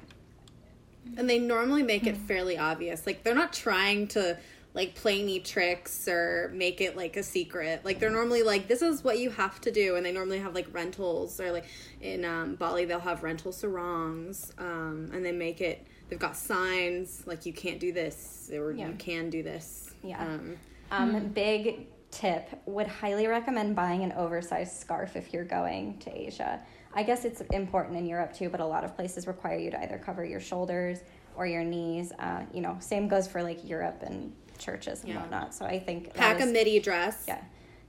[1.17, 4.37] and they normally make it fairly obvious like they're not trying to
[4.75, 7.85] like play me tricks or make it like a secret.
[7.85, 10.55] Like they're normally like this is what you have to do, and they normally have
[10.55, 11.67] like rentals or like
[12.01, 15.87] in um, Bali they'll have rental sarongs, um, and they make it.
[16.09, 18.89] They've got signs like you can't do this or yeah.
[18.89, 19.95] you can do this.
[20.03, 20.23] Yeah.
[20.23, 20.57] Um,
[20.91, 21.29] um, hmm.
[21.29, 26.61] Big tip: would highly recommend buying an oversized scarf if you're going to Asia.
[26.95, 29.83] I guess it's important in Europe too, but a lot of places require you to
[29.83, 31.01] either cover your shoulders
[31.37, 32.13] or your knees.
[32.19, 35.21] Uh, you know, same goes for like Europe and churches and yeah.
[35.21, 35.55] whatnot.
[35.55, 37.25] So I think pack is, a midi dress.
[37.27, 37.41] Yeah,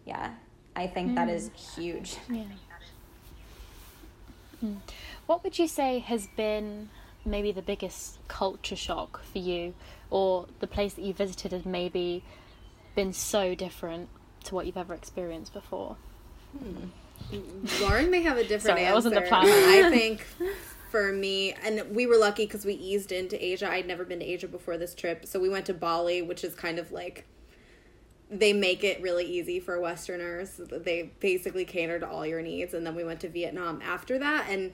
[0.06, 0.32] yeah.
[0.76, 1.16] I think mm.
[1.16, 2.18] that is huge.
[2.30, 2.44] Yeah.
[4.64, 4.78] Mm.
[5.26, 6.90] What would you say has been
[7.26, 9.74] maybe the biggest culture shock for you,
[10.10, 12.24] or the place that you visited has maybe
[12.96, 14.10] been so different
[14.46, 15.98] to what you've ever experienced before?
[16.58, 16.88] Hmm.
[17.82, 19.10] Lauren may have a different Sorry, answer.
[19.10, 19.86] That wasn't the plan.
[19.86, 20.26] I think
[20.92, 23.70] for me, and we were lucky because we eased into Asia.
[23.70, 26.54] I'd never been to Asia before this trip, so we went to Bali, which is
[26.54, 27.26] kind of like
[28.30, 30.60] they make it really easy for Westerners.
[30.70, 34.48] They basically cater to all your needs, and then we went to Vietnam after that,
[34.50, 34.72] and.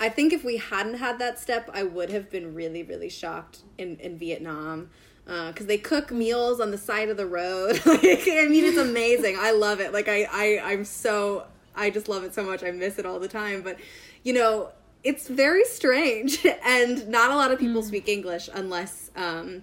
[0.00, 3.60] I think if we hadn't had that step, I would have been really, really shocked
[3.78, 4.90] in, in Vietnam
[5.24, 7.80] because uh, they cook meals on the side of the road.
[7.86, 9.36] like, I mean, it's amazing.
[9.38, 9.92] I love it.
[9.92, 12.62] Like I, I, I'm so, I just love it so much.
[12.62, 13.62] I miss it all the time.
[13.62, 13.78] But
[14.24, 14.72] you know,
[15.04, 17.86] it's very strange and not a lot of people mm.
[17.86, 19.62] speak english unless um,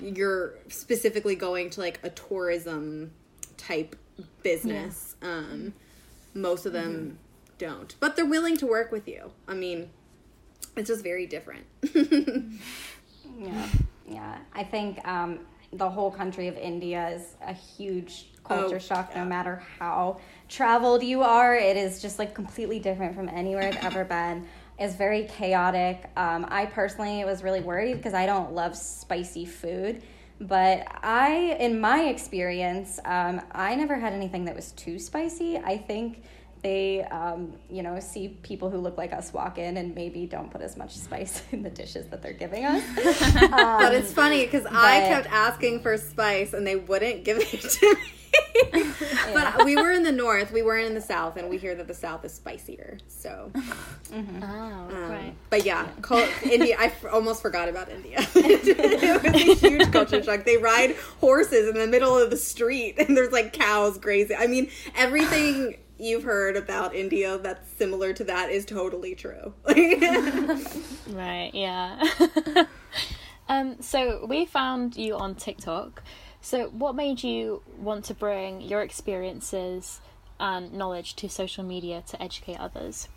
[0.00, 3.10] you're specifically going to like a tourism
[3.56, 3.96] type
[4.42, 5.28] business yeah.
[5.28, 5.72] um,
[6.34, 7.14] most of them mm-hmm.
[7.58, 9.88] don't but they're willing to work with you i mean
[10.76, 11.64] it's just very different
[13.38, 13.68] yeah
[14.08, 15.38] yeah i think um,
[15.72, 19.22] the whole country of india is a huge culture oh, shock yeah.
[19.22, 23.84] no matter how traveled you are it is just like completely different from anywhere i've
[23.84, 24.46] ever been
[24.78, 26.10] It's very chaotic.
[26.16, 30.02] Um, I personally was really worried because I don't love spicy food.
[30.40, 35.56] But I, in my experience, um, I never had anything that was too spicy.
[35.58, 36.24] I think
[36.62, 40.50] they, um, you know, see people who look like us walk in and maybe don't
[40.50, 42.82] put as much spice in the dishes that they're giving us.
[43.50, 47.94] but it's funny because I kept asking for spice and they wouldn't give it to
[47.94, 48.00] me.
[49.34, 51.86] but we were in the north, we weren't in the south, and we hear that
[51.86, 52.98] the south is spicier.
[53.06, 54.42] So, mm-hmm.
[54.42, 55.34] oh, um, right.
[55.50, 56.30] But yeah, yeah.
[56.44, 56.76] India.
[56.78, 58.18] I f- almost forgot about India.
[58.34, 60.44] it was a huge culture shock.
[60.44, 64.36] They ride horses in the middle of the street, and there's like cows grazing.
[64.38, 69.54] I mean, everything you've heard about India that's similar to that is totally true.
[71.08, 71.50] right.
[71.54, 72.02] Yeah.
[73.48, 73.80] um.
[73.80, 76.02] So we found you on TikTok.
[76.44, 80.00] So, what made you want to bring your experiences
[80.40, 83.08] and knowledge to social media to educate others?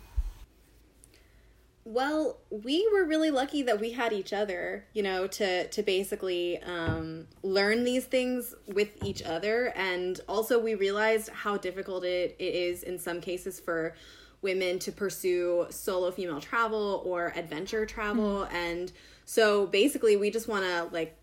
[1.88, 6.60] Well, we were really lucky that we had each other, you know, to to basically
[6.64, 12.54] um, learn these things with each other, and also we realized how difficult it, it
[12.56, 13.94] is in some cases for
[14.42, 18.56] women to pursue solo female travel or adventure travel, mm-hmm.
[18.56, 18.92] and
[19.24, 21.16] so basically we just want to like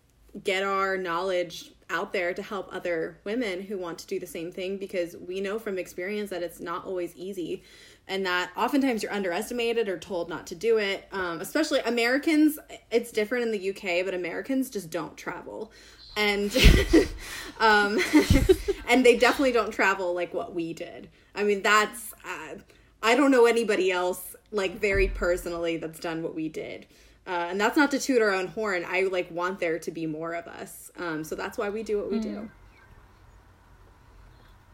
[0.46, 4.52] get our knowledge out there to help other women who want to do the same
[4.52, 7.64] thing because we know from experience that it's not always easy
[8.08, 12.60] and that oftentimes you're underestimated or told not to do it um, especially americans
[12.92, 15.72] it's different in the uk but americans just don't travel
[16.16, 16.56] and
[17.60, 18.00] um,
[18.88, 22.56] and they definitely don't travel like what we did i mean that's uh,
[23.02, 26.86] i don't know anybody else like very personally that's done what we did
[27.26, 28.86] uh, and that's not to toot our own horn.
[28.86, 30.92] I like want there to be more of us.
[30.98, 32.24] Um, so that's why we do what we mm.
[32.24, 32.52] do.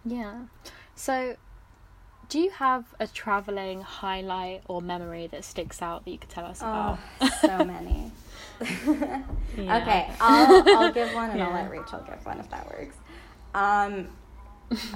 [0.05, 0.41] Yeah.
[0.95, 1.35] So,
[2.29, 6.45] do you have a traveling highlight or memory that sticks out that you could tell
[6.45, 7.33] us oh, about?
[7.41, 8.11] so many.
[9.57, 9.81] yeah.
[9.81, 11.47] Okay, I'll I'll give one and yeah.
[11.47, 12.95] I'll let Rachel give one if that works.
[13.55, 14.09] Um,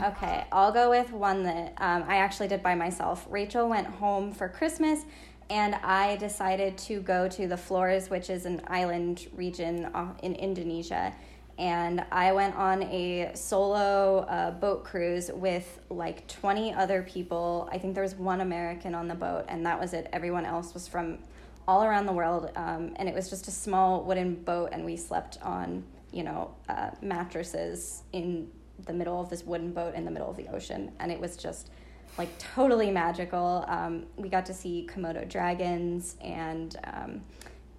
[0.03, 3.25] okay, I'll go with one that um, I actually did by myself.
[3.29, 5.05] Rachel went home for Christmas,
[5.49, 10.35] and I decided to go to the Flores, which is an island region uh, in
[10.35, 11.13] Indonesia.
[11.57, 17.69] And I went on a solo uh, boat cruise with like 20 other people.
[17.71, 20.09] I think there was one American on the boat, and that was it.
[20.11, 21.19] Everyone else was from
[21.67, 22.51] all around the world.
[22.55, 26.55] Um, and it was just a small wooden boat, and we slept on, you know,
[26.69, 28.49] uh, mattresses in
[28.85, 30.91] the middle of this wooden boat in the middle of the ocean.
[30.99, 31.69] And it was just
[32.17, 33.65] like totally magical.
[33.67, 37.21] Um, we got to see Komodo dragons and um,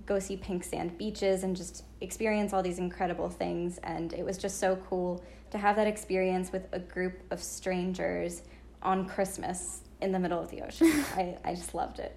[0.06, 3.79] go see pink sand beaches and just experience all these incredible things.
[3.79, 8.43] And it was just so cool to have that experience with a group of strangers
[8.83, 10.88] on Christmas in the middle of the ocean.
[11.17, 12.17] I, I just loved it.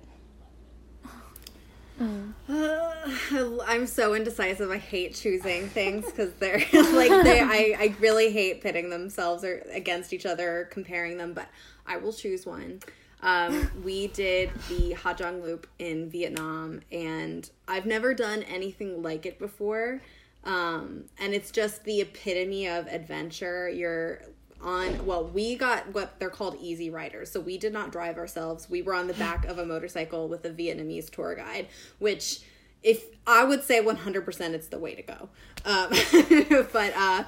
[2.00, 2.34] Mm.
[3.30, 4.70] Uh, I'm so indecisive.
[4.70, 7.42] I hate choosing things because they're like they.
[7.42, 11.34] I, I really hate pitting themselves or against each other, or comparing them.
[11.34, 11.48] But
[11.86, 12.82] I will choose one.
[13.22, 19.40] Um, we did the Ha Loop in Vietnam, and I've never done anything like it
[19.40, 20.02] before.
[20.44, 23.70] Um, and it's just the epitome of adventure.
[23.70, 24.22] You're
[24.62, 28.70] on well we got what they're called easy riders so we did not drive ourselves
[28.70, 31.68] we were on the back of a motorcycle with a vietnamese tour guide
[32.00, 32.40] which
[32.84, 35.30] if i would say 100% it's the way to go.
[35.66, 35.90] Um,
[36.72, 37.24] but uh,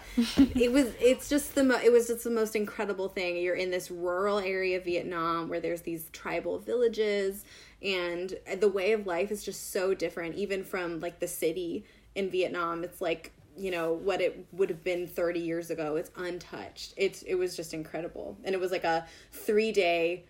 [0.55, 3.35] it was it's just the mo- it was just the most incredible thing.
[3.37, 7.43] You're in this rural area of vietnam where there's these tribal villages
[7.81, 10.35] and the way of life is just so different.
[10.35, 11.85] Even from like the city
[12.15, 16.11] in vietnam it's like you know what it would have been 30 years ago it's
[16.15, 16.93] untouched.
[16.95, 18.37] It's it was just incredible.
[18.45, 20.23] And it was like a three day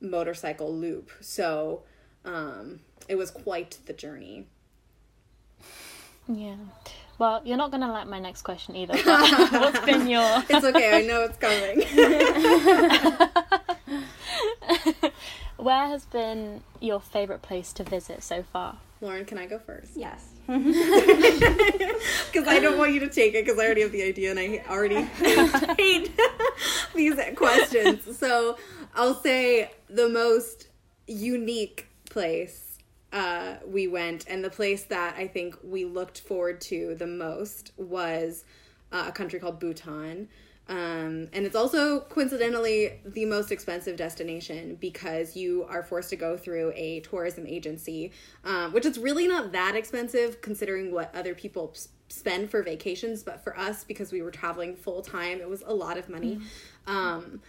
[0.00, 1.10] motorcycle loop.
[1.20, 1.82] So
[2.24, 4.46] um it was quite the journey
[6.28, 6.56] yeah.
[7.18, 8.96] Well you're not gonna like my next question either
[9.58, 11.82] what's been your it's okay i know it's coming.
[15.56, 18.78] Where has been your favorite place to visit so far?
[19.00, 19.92] Lauren can i go first?
[19.96, 20.28] Yes.
[20.46, 20.66] Because
[22.46, 24.62] I don't want you to take it because I already have the idea and I
[24.68, 25.02] already
[25.76, 26.10] hate
[26.94, 28.18] these questions.
[28.18, 28.56] So
[28.94, 30.68] I'll say the most
[31.06, 32.65] unique place
[33.16, 37.72] uh, we went and the place that I think we looked forward to the most
[37.78, 38.44] was
[38.92, 40.28] uh, a country called Bhutan.
[40.68, 46.36] Um, and it's also coincidentally the most expensive destination because you are forced to go
[46.36, 48.12] through a tourism agency,
[48.44, 51.74] um, which is really not that expensive considering what other people
[52.08, 53.22] spend for vacations.
[53.22, 56.36] But for us, because we were traveling full time, it was a lot of money.
[56.36, 56.94] Mm-hmm.
[56.94, 57.40] Um,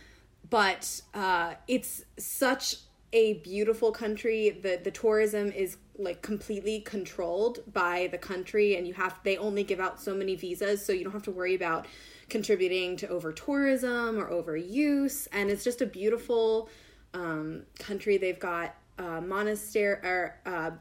[0.50, 2.78] but uh, it's such
[3.18, 4.52] a beautiful country.
[4.52, 9.64] The the tourism is like completely controlled by the country, and you have they only
[9.64, 11.88] give out so many visas, so you don't have to worry about
[12.30, 15.28] contributing to over tourism or overuse.
[15.32, 16.70] And it's just a beautiful
[17.16, 18.18] um, country.
[18.18, 20.72] They've got uh, monastery or uh,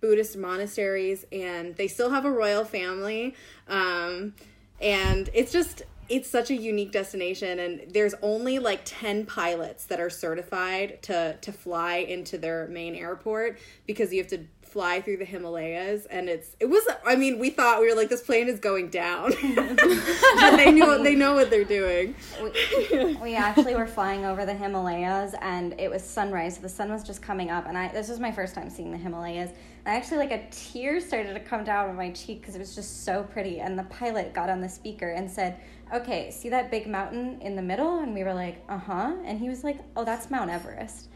[0.00, 3.36] Buddhist monasteries, and they still have a royal family.
[3.68, 4.34] Um,
[4.80, 10.00] and it's just it's such a unique destination and there's only like 10 pilots that
[10.00, 15.16] are certified to to fly into their main airport because you have to fly through
[15.16, 16.84] the Himalayas, and it's it was.
[17.06, 21.02] I mean, we thought we were like this plane is going down, but they knew
[21.02, 22.14] they know what they're doing.
[22.42, 26.56] We, we, actually were flying over the Himalayas, and it was sunrise.
[26.56, 28.92] So the sun was just coming up, and I this was my first time seeing
[28.92, 29.50] the Himalayas.
[29.84, 32.58] And I actually like a tear started to come down on my cheek because it
[32.58, 33.60] was just so pretty.
[33.60, 35.58] And the pilot got on the speaker and said,
[35.92, 39.38] "Okay, see that big mountain in the middle?" And we were like, "Uh huh." And
[39.38, 41.08] he was like, "Oh, that's Mount Everest."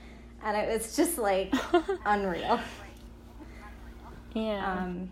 [0.45, 1.53] And it was just like
[2.05, 2.61] unreal.
[4.35, 4.79] Yeah.
[4.79, 5.11] Um,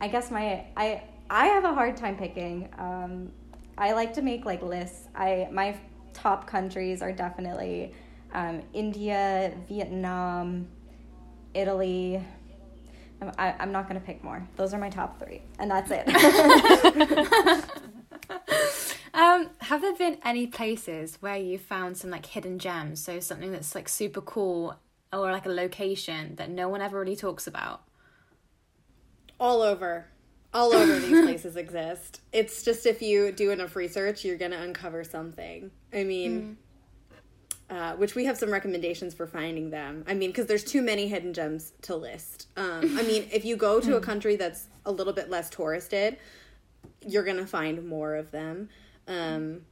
[0.00, 2.68] I guess my I I have a hard time picking.
[2.78, 3.32] Um,
[3.78, 5.08] I like to make like lists.
[5.14, 5.76] I my
[6.12, 7.94] top countries are definitely
[8.34, 10.66] um, India, Vietnam,
[11.54, 12.22] Italy.
[13.20, 14.46] I'm, I, I'm not gonna pick more.
[14.56, 16.04] Those are my top three, and that's it.
[19.42, 23.02] um, have there been any places where you found some like hidden gems?
[23.02, 24.76] So something that's like super cool,
[25.12, 27.82] or like a location that no one ever really talks about?
[29.38, 30.06] All over.
[30.54, 32.20] All over these places exist.
[32.32, 35.70] It's just if you do enough research you're gonna uncover something.
[35.92, 36.56] I mean
[37.70, 37.76] mm.
[37.76, 40.04] uh, which we have some recommendations for finding them.
[40.06, 42.48] I mean because there's too many hidden gems to list.
[42.56, 44.04] Um, i mean if you go to a mm.
[44.04, 46.18] country that's a little bit less touristed
[47.06, 48.68] you're gonna find more of them
[49.12, 49.62] um,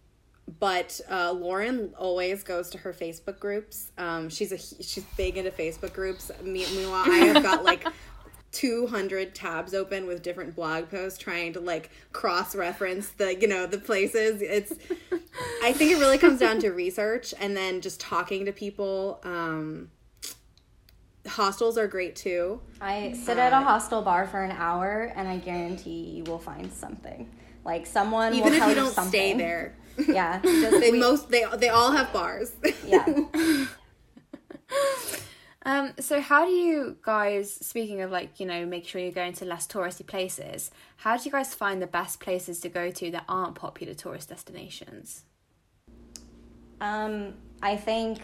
[0.58, 3.92] but uh, Lauren always goes to her Facebook groups.
[3.98, 6.30] Um, she's a she's big into Facebook groups.
[6.42, 7.86] Meanwhile, I have got like
[8.52, 13.64] 200 tabs open with different blog posts trying to like cross reference the you know
[13.64, 14.72] the places it's
[15.62, 19.88] i think it really comes down to research and then just talking to people um
[21.28, 25.36] hostels are great too I sit at a hostel bar for an hour and I
[25.36, 27.30] guarantee you will find something.
[27.64, 29.10] Like someone even will if tell you don't something.
[29.10, 29.74] stay there
[30.08, 30.40] Yeah.
[30.44, 32.52] Just they most they they all have bars
[32.86, 33.06] yeah.
[35.62, 39.34] Um, so how do you guys, speaking of like, you know, make sure you're going
[39.34, 43.10] to less touristy places, how do you guys find the best places to go to
[43.10, 45.24] that aren't popular tourist destinations?
[46.80, 48.20] Um, I think,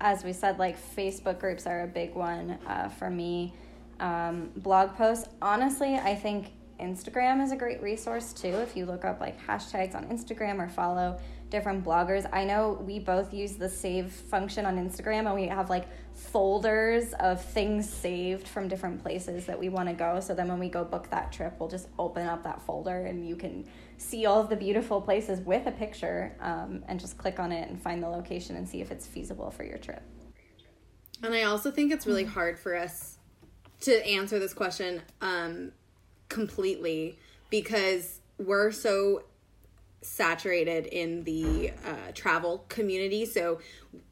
[0.00, 3.54] as we said, like Facebook groups are a big one uh, for me.
[3.98, 8.48] Um, blog posts, honestly, I think Instagram is a great resource too.
[8.48, 11.18] If you look up like hashtags on Instagram or follow
[11.50, 15.70] different bloggers, I know we both use the save function on Instagram and we have
[15.70, 20.20] like folders of things saved from different places that we want to go.
[20.20, 23.26] So then when we go book that trip, we'll just open up that folder and
[23.26, 23.66] you can
[23.96, 27.68] see all of the beautiful places with a picture um, and just click on it
[27.68, 30.02] and find the location and see if it's feasible for your trip.
[31.22, 33.18] And I also think it's really hard for us
[33.80, 35.72] to answer this question um,
[36.28, 37.18] completely
[37.50, 39.24] because we're so
[40.00, 43.24] saturated in the uh, travel community.
[43.24, 43.58] So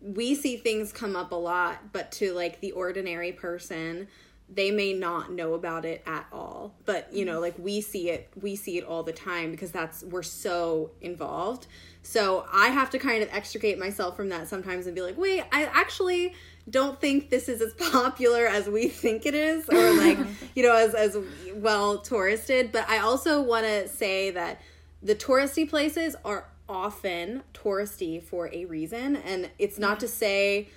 [0.01, 4.09] we see things come up a lot, but to like the ordinary person,
[4.49, 6.75] they may not know about it at all.
[6.85, 10.03] But you know, like we see it, we see it all the time because that's
[10.03, 11.67] we're so involved.
[12.03, 15.43] So I have to kind of extricate myself from that sometimes and be like, wait,
[15.51, 16.35] I actually
[16.69, 20.19] don't think this is as popular as we think it is or like
[20.55, 21.17] you know as as
[21.55, 22.73] well touristed.
[22.73, 24.61] But i also want to say that
[25.03, 29.17] the touristy places are often touristy for a reason.
[29.17, 30.69] And it's not to say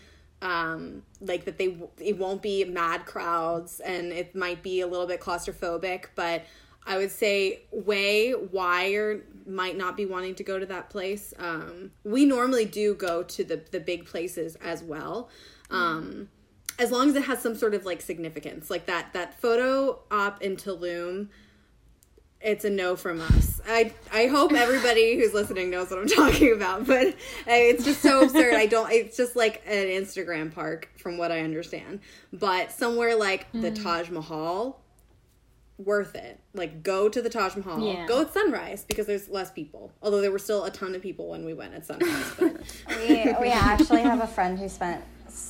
[0.42, 5.06] um like that they it won't be mad crowds and it might be a little
[5.06, 6.44] bit claustrophobic but
[6.86, 11.34] i would say way why you might not be wanting to go to that place
[11.40, 15.30] um we normally do go to the the big places as well
[15.72, 16.30] um
[16.78, 20.42] as long as it has some sort of like significance like that that photo op
[20.42, 21.28] in tulum
[22.42, 23.60] it's a no from us.
[23.68, 27.16] I I hope everybody who's listening knows what I'm talking about, but
[27.48, 28.54] it's just so absurd.
[28.54, 28.92] I don't.
[28.92, 32.00] It's just like an Instagram park, from what I understand.
[32.32, 34.80] But somewhere like the Taj Mahal,
[35.80, 36.40] worth it.
[36.54, 37.80] Like go to the Taj Mahal.
[37.82, 38.06] Yeah.
[38.06, 39.92] Go at sunrise because there's less people.
[40.02, 42.34] Although there were still a ton of people when we went at sunrise.
[42.38, 42.62] But
[43.08, 45.04] we, we actually have a friend who spent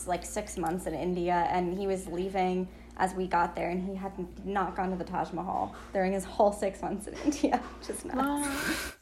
[0.05, 2.67] like six months in India and he was leaving
[2.97, 4.11] as we got there and he had
[4.45, 7.61] not gone to the Taj Mahal during his whole six months in India.
[7.85, 8.93] Just nuts.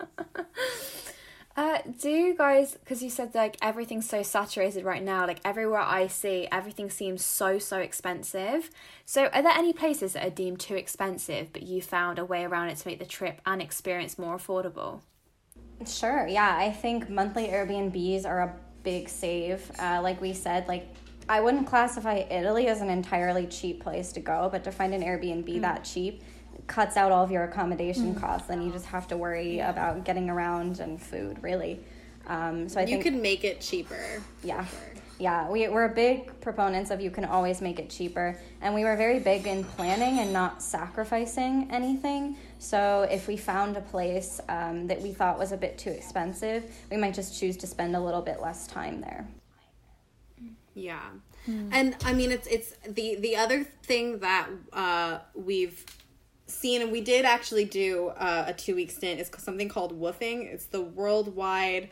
[1.56, 5.80] Uh, do you guys, because you said like everything's so saturated right now, like everywhere
[5.80, 8.70] I see, everything seems so, so expensive.
[9.06, 12.44] So, are there any places that are deemed too expensive, but you found a way
[12.44, 15.00] around it to make the trip and experience more affordable?
[15.86, 16.56] Sure, yeah.
[16.58, 19.70] I think monthly Airbnbs are a big save.
[19.78, 20.88] Uh, like we said, like
[21.26, 25.02] I wouldn't classify Italy as an entirely cheap place to go, but to find an
[25.02, 26.22] Airbnb that cheap
[26.66, 28.48] cuts out all of your accommodation costs.
[28.48, 31.80] Then you just have to worry about getting around and food, really.
[32.26, 34.22] Um, so I you think could make it cheaper.
[34.42, 34.66] yeah.
[35.18, 38.38] Yeah, we, we're big proponents of you can always make it cheaper.
[38.60, 42.36] And we were very big in planning and not sacrificing anything.
[42.58, 46.64] So if we found a place um, that we thought was a bit too expensive,
[46.90, 49.26] we might just choose to spend a little bit less time there.
[50.74, 51.00] Yeah.
[51.70, 55.84] And I mean it's it's the the other thing that uh we've
[56.46, 60.52] seen and we did actually do uh, a 2 week stint is something called WWOOFing.
[60.52, 61.90] It's the worldwide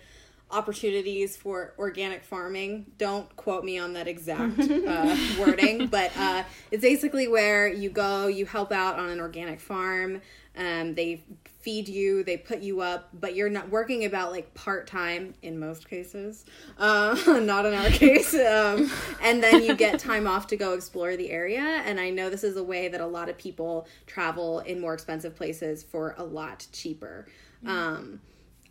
[0.50, 2.86] opportunities for organic farming.
[2.98, 8.28] Don't quote me on that exact uh, wording, but uh, it's basically where you go,
[8.28, 10.20] you help out on an organic farm.
[10.56, 11.24] Um, they
[11.64, 15.58] feed you, they put you up, but you're not working about like part time in
[15.58, 16.44] most cases,
[16.76, 18.34] uh, not in our case.
[18.34, 18.90] Um,
[19.22, 21.82] and then you get time off to go explore the area.
[21.86, 24.92] And I know this is a way that a lot of people travel in more
[24.92, 27.26] expensive places for a lot cheaper.
[27.66, 28.20] Um,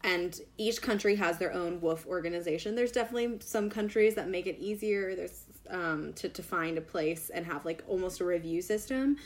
[0.03, 4.59] and each country has their own WWOOF organization there's definitely some countries that make it
[4.59, 9.17] easier there's um, to, to find a place and have like almost a review system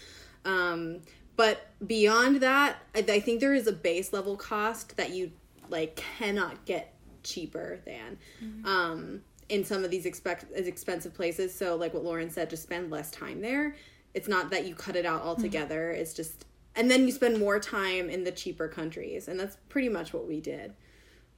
[0.45, 1.01] um,
[1.37, 5.31] but beyond that I, I think there is a base level cost that you
[5.69, 8.17] like cannot get cheaper than
[8.65, 11.53] um, in some of these expect expensive places.
[11.53, 13.75] So like what lauren said just spend less time there.
[14.13, 15.91] It's not that you cut it out altogether.
[15.91, 19.27] It's just and then you spend more time in the cheaper countries.
[19.27, 20.73] And that's pretty much what we did.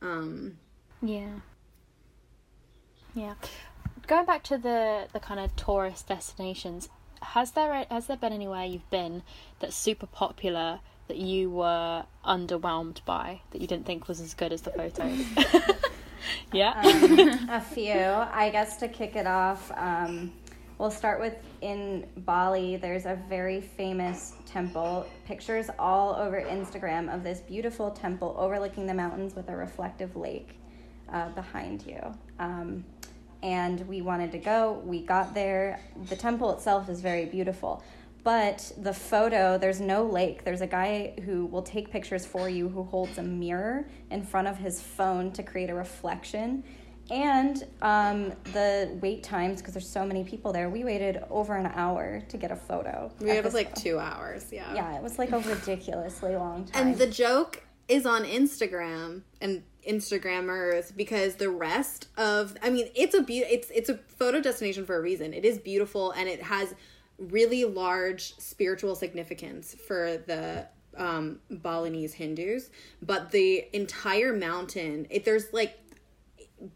[0.01, 0.57] Um
[1.01, 1.39] Yeah.
[3.15, 3.33] Yeah.
[4.07, 6.89] Going back to the the kind of tourist destinations,
[7.21, 9.23] has there has there been anywhere you've been
[9.59, 14.53] that's super popular that you were underwhelmed by that you didn't think was as good
[14.53, 15.25] as the photos?
[16.53, 17.93] yeah, um, a few.
[17.93, 20.31] I guess to kick it off, um,
[20.77, 22.77] we'll start with in Bali.
[22.77, 25.07] There's a very famous temple.
[25.25, 30.59] Pictures all over Instagram of this beautiful temple overlooking the mountains with a reflective lake
[31.11, 31.99] uh, behind you.
[32.37, 32.85] Um,
[33.43, 34.81] and we wanted to go.
[34.85, 35.79] We got there.
[36.09, 37.83] The temple itself is very beautiful.
[38.23, 40.43] But the photo, there's no lake.
[40.43, 44.47] There's a guy who will take pictures for you who holds a mirror in front
[44.47, 46.63] of his phone to create a reflection.
[47.09, 51.71] And um, the wait times, because there's so many people there, we waited over an
[51.73, 53.11] hour to get a photo.
[53.19, 53.81] We was like photo.
[53.81, 54.75] two hours, yeah.
[54.75, 56.87] Yeah, it was like a ridiculously long time.
[56.89, 63.15] And the joke is on Instagram and Instagrammers because the rest of I mean it's
[63.15, 65.33] a be- it's it's a photo destination for a reason.
[65.33, 66.75] It is beautiful and it has
[67.17, 72.69] really large spiritual significance for the um Balinese Hindus,
[73.01, 75.79] but the entire mountain, it there's like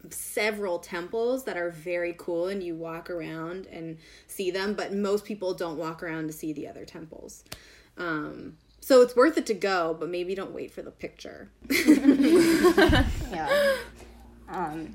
[0.08, 5.24] several temples that are very cool and you walk around and see them, but most
[5.24, 7.44] people don't walk around to see the other temples.
[7.96, 11.48] Um so it's worth it to go, but maybe don't wait for the picture.
[11.70, 13.08] yeah.
[14.46, 14.94] Um,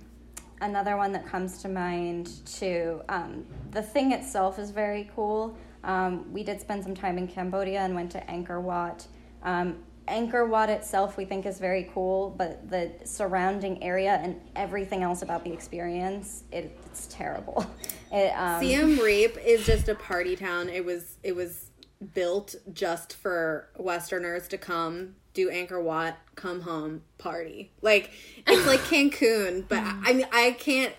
[0.62, 3.02] another one that comes to mind too.
[3.10, 5.58] Um, the thing itself is very cool.
[5.84, 9.08] Um, we did spend some time in Cambodia and went to Angkor Wat.
[9.42, 9.78] Um,
[10.08, 15.24] Angkor Wat itself we think is very cool, but the surrounding area and everything else
[15.24, 17.66] about the experience, it, it's terrible.
[18.12, 20.68] It, um, Siem Reap is just a party town.
[20.68, 21.69] It was it was
[22.14, 27.72] built just for Westerners to come do Angkor Wat, come home, party.
[27.82, 28.12] Like
[28.48, 30.04] it's like Cancun, but hmm.
[30.06, 30.94] I mean I can't.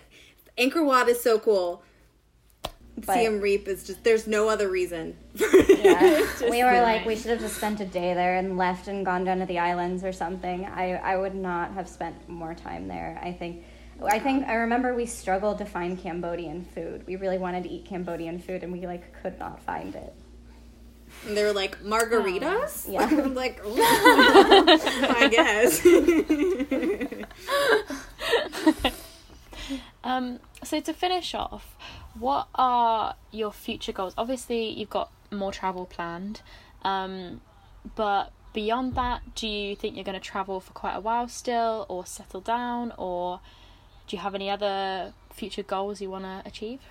[0.57, 1.83] Angkor Wat is so cool.
[2.97, 5.17] But, Siem Reap is just there's no other reason.
[5.33, 9.05] yeah, we were like we should have just spent a day there and left and
[9.05, 10.65] gone down to the islands or something.
[10.65, 13.19] I I would not have spent more time there.
[13.23, 13.63] I think.
[14.03, 17.05] I think I remember we struggled to find Cambodian food.
[17.05, 20.11] We really wanted to eat Cambodian food and we like could not find it.
[21.27, 22.85] And they were like margaritas.
[22.87, 25.85] Oh, yeah, I'm like, I guess.
[30.03, 31.75] um, so to finish off,
[32.17, 34.13] what are your future goals?
[34.17, 36.41] Obviously, you've got more travel planned,
[36.83, 37.41] um,
[37.95, 41.85] but beyond that, do you think you're going to travel for quite a while still,
[41.87, 43.39] or settle down, or
[44.07, 46.81] do you have any other future goals you want to achieve?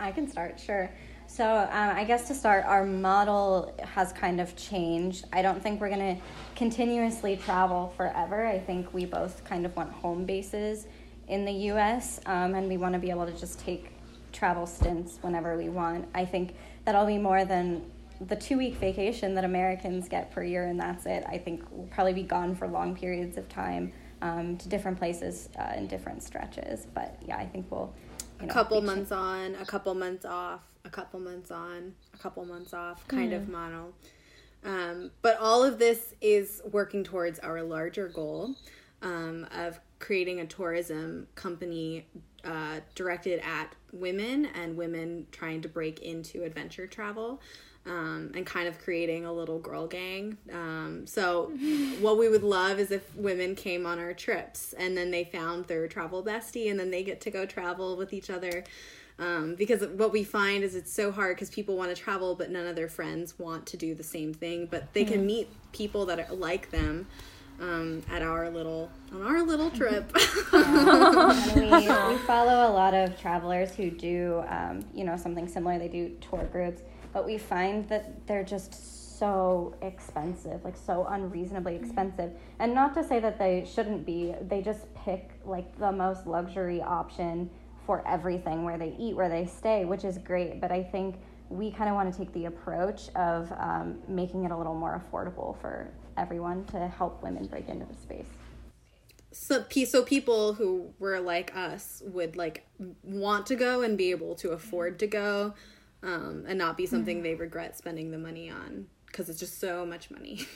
[0.00, 0.90] I can start, sure.
[1.34, 5.24] So um, I guess to start, our model has kind of changed.
[5.32, 6.22] I don't think we're going to
[6.54, 8.46] continuously travel forever.
[8.46, 10.86] I think we both kind of want home bases
[11.26, 12.20] in the U.S.
[12.26, 13.90] Um, and we want to be able to just take
[14.32, 16.06] travel stints whenever we want.
[16.14, 16.54] I think
[16.84, 17.82] that'll be more than
[18.20, 21.24] the two week vacation that Americans get per year, and that's it.
[21.28, 25.48] I think we'll probably be gone for long periods of time um, to different places
[25.58, 26.86] uh, in different stretches.
[26.94, 27.92] But yeah, I think we'll.
[28.40, 32.18] You know, a couple months on, a couple months off a couple months on, a
[32.18, 33.36] couple months off kind mm.
[33.36, 33.94] of model.
[34.64, 38.54] Um, but all of this is working towards our larger goal
[39.02, 42.06] um, of creating a tourism company
[42.44, 47.40] uh, directed at women and women trying to break into adventure travel.
[47.86, 50.38] Um, and kind of creating a little girl gang.
[50.50, 51.50] Um, so,
[52.00, 55.66] what we would love is if women came on our trips and then they found
[55.66, 58.64] their travel bestie and then they get to go travel with each other.
[59.18, 62.50] Um, because what we find is it's so hard because people want to travel, but
[62.50, 64.66] none of their friends want to do the same thing.
[64.66, 65.26] But they can hmm.
[65.26, 67.06] meet people that are like them
[67.60, 70.10] um, at our little on our little trip.
[70.52, 75.78] and we, we follow a lot of travelers who do um, you know something similar.
[75.78, 81.76] They do tour groups, but we find that they're just so expensive, like so unreasonably
[81.76, 81.84] hmm.
[81.84, 82.32] expensive.
[82.58, 84.34] And not to say that they shouldn't be.
[84.42, 87.48] They just pick like the most luxury option
[87.86, 90.60] for everything where they eat, where they stay, which is great.
[90.60, 91.16] But I think
[91.48, 95.00] we kind of want to take the approach of um, making it a little more
[95.00, 98.26] affordable for everyone to help women break into the space.
[99.32, 102.66] So, so people who were like us would like
[103.02, 105.54] want to go and be able to afford to go,
[106.02, 107.24] um, and not be something mm-hmm.
[107.24, 110.46] they regret spending the money on because it's just so much money.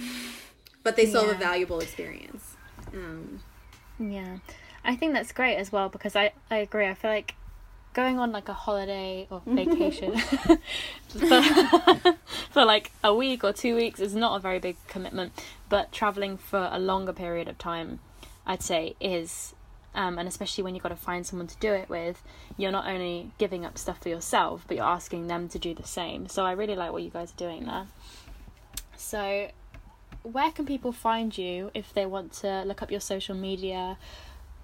[0.82, 1.28] but they still yeah.
[1.28, 2.56] have a valuable experience.
[2.94, 3.40] Um,
[3.98, 4.38] yeah.
[4.84, 6.86] I think that's great as well because I, I agree.
[6.86, 7.34] I feel like
[7.94, 10.16] going on like a holiday or vacation
[11.08, 11.42] for,
[12.50, 15.32] for like a week or two weeks is not a very big commitment,
[15.68, 18.00] but traveling for a longer period of time,
[18.46, 19.54] I'd say, is
[19.94, 22.22] Um, and especially when you've got to find someone to do it with,
[22.56, 25.86] you're not only giving up stuff for yourself, but you're asking them to do the
[25.86, 26.28] same.
[26.28, 27.86] So I really like what you guys are doing there.
[28.96, 29.50] So,
[30.22, 33.98] where can people find you if they want to look up your social media?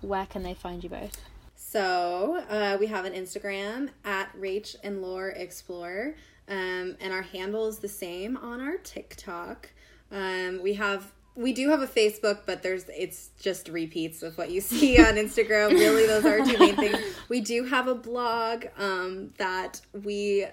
[0.00, 1.20] Where can they find you both?
[1.56, 6.14] So uh, we have an Instagram at Rach and Laur Explore,
[6.48, 9.70] um, and our handle is the same on our TikTok.
[10.10, 14.50] Um, we have we do have a Facebook, but there's it's just repeats of what
[14.50, 15.70] you see on Instagram.
[15.70, 16.98] really, those are two main things.
[17.28, 20.46] We do have a blog um, that we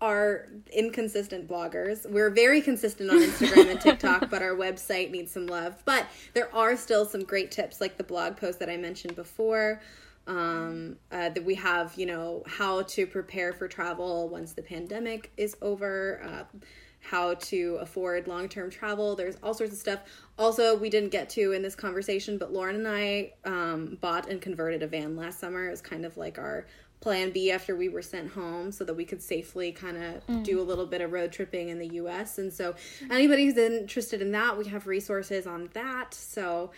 [0.00, 2.08] are inconsistent bloggers.
[2.08, 5.82] We're very consistent on Instagram and TikTok, but our website needs some love.
[5.84, 9.80] But there are still some great tips, like the blog post that I mentioned before.
[10.26, 15.32] Um, uh, that we have, you know, how to prepare for travel once the pandemic
[15.36, 16.20] is over.
[16.22, 16.58] Uh,
[17.00, 19.16] how to afford long term travel.
[19.16, 20.00] There's all sorts of stuff.
[20.38, 24.40] Also, we didn't get to in this conversation, but Lauren and I um, bought and
[24.40, 25.66] converted a van last summer.
[25.66, 26.66] It was kind of like our
[27.00, 30.44] plan B after we were sent home so that we could safely kind of mm.
[30.44, 32.38] do a little bit of road tripping in the US.
[32.38, 32.74] And so,
[33.10, 36.12] anybody who's interested in that, we have resources on that.
[36.14, 36.70] So,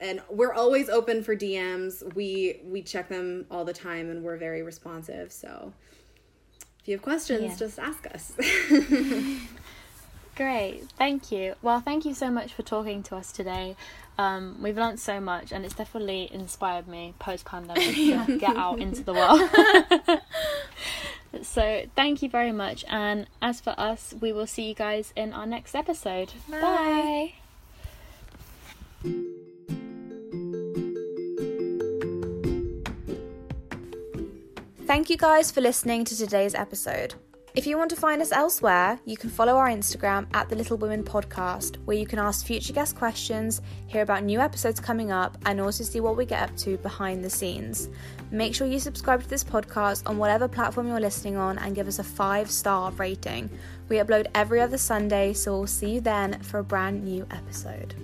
[0.00, 2.14] and we're always open for DMs.
[2.14, 5.32] We we check them all the time and we're very responsive.
[5.32, 5.72] So,
[6.80, 7.56] if you have questions, yeah.
[7.56, 8.32] just ask us.
[10.36, 11.54] Great, thank you.
[11.62, 13.74] Well, thank you so much for talking to us today.
[14.18, 17.94] Um, we've learned so much, and it's definitely inspired me post pandemic
[18.26, 19.40] to get out into the world.
[21.42, 22.84] so, thank you very much.
[22.88, 26.32] And as for us, we will see you guys in our next episode.
[26.50, 26.60] Bye.
[26.60, 27.34] Bye.
[34.84, 37.14] Thank you guys for listening to today's episode.
[37.58, 40.76] If you want to find us elsewhere, you can follow our Instagram at the Little
[40.76, 45.36] Women Podcast, where you can ask future guest questions, hear about new episodes coming up,
[45.44, 47.88] and also see what we get up to behind the scenes.
[48.30, 51.88] Make sure you subscribe to this podcast on whatever platform you're listening on and give
[51.88, 53.50] us a five star rating.
[53.88, 57.96] We upload every other Sunday, so we'll see you then for a brand new episode.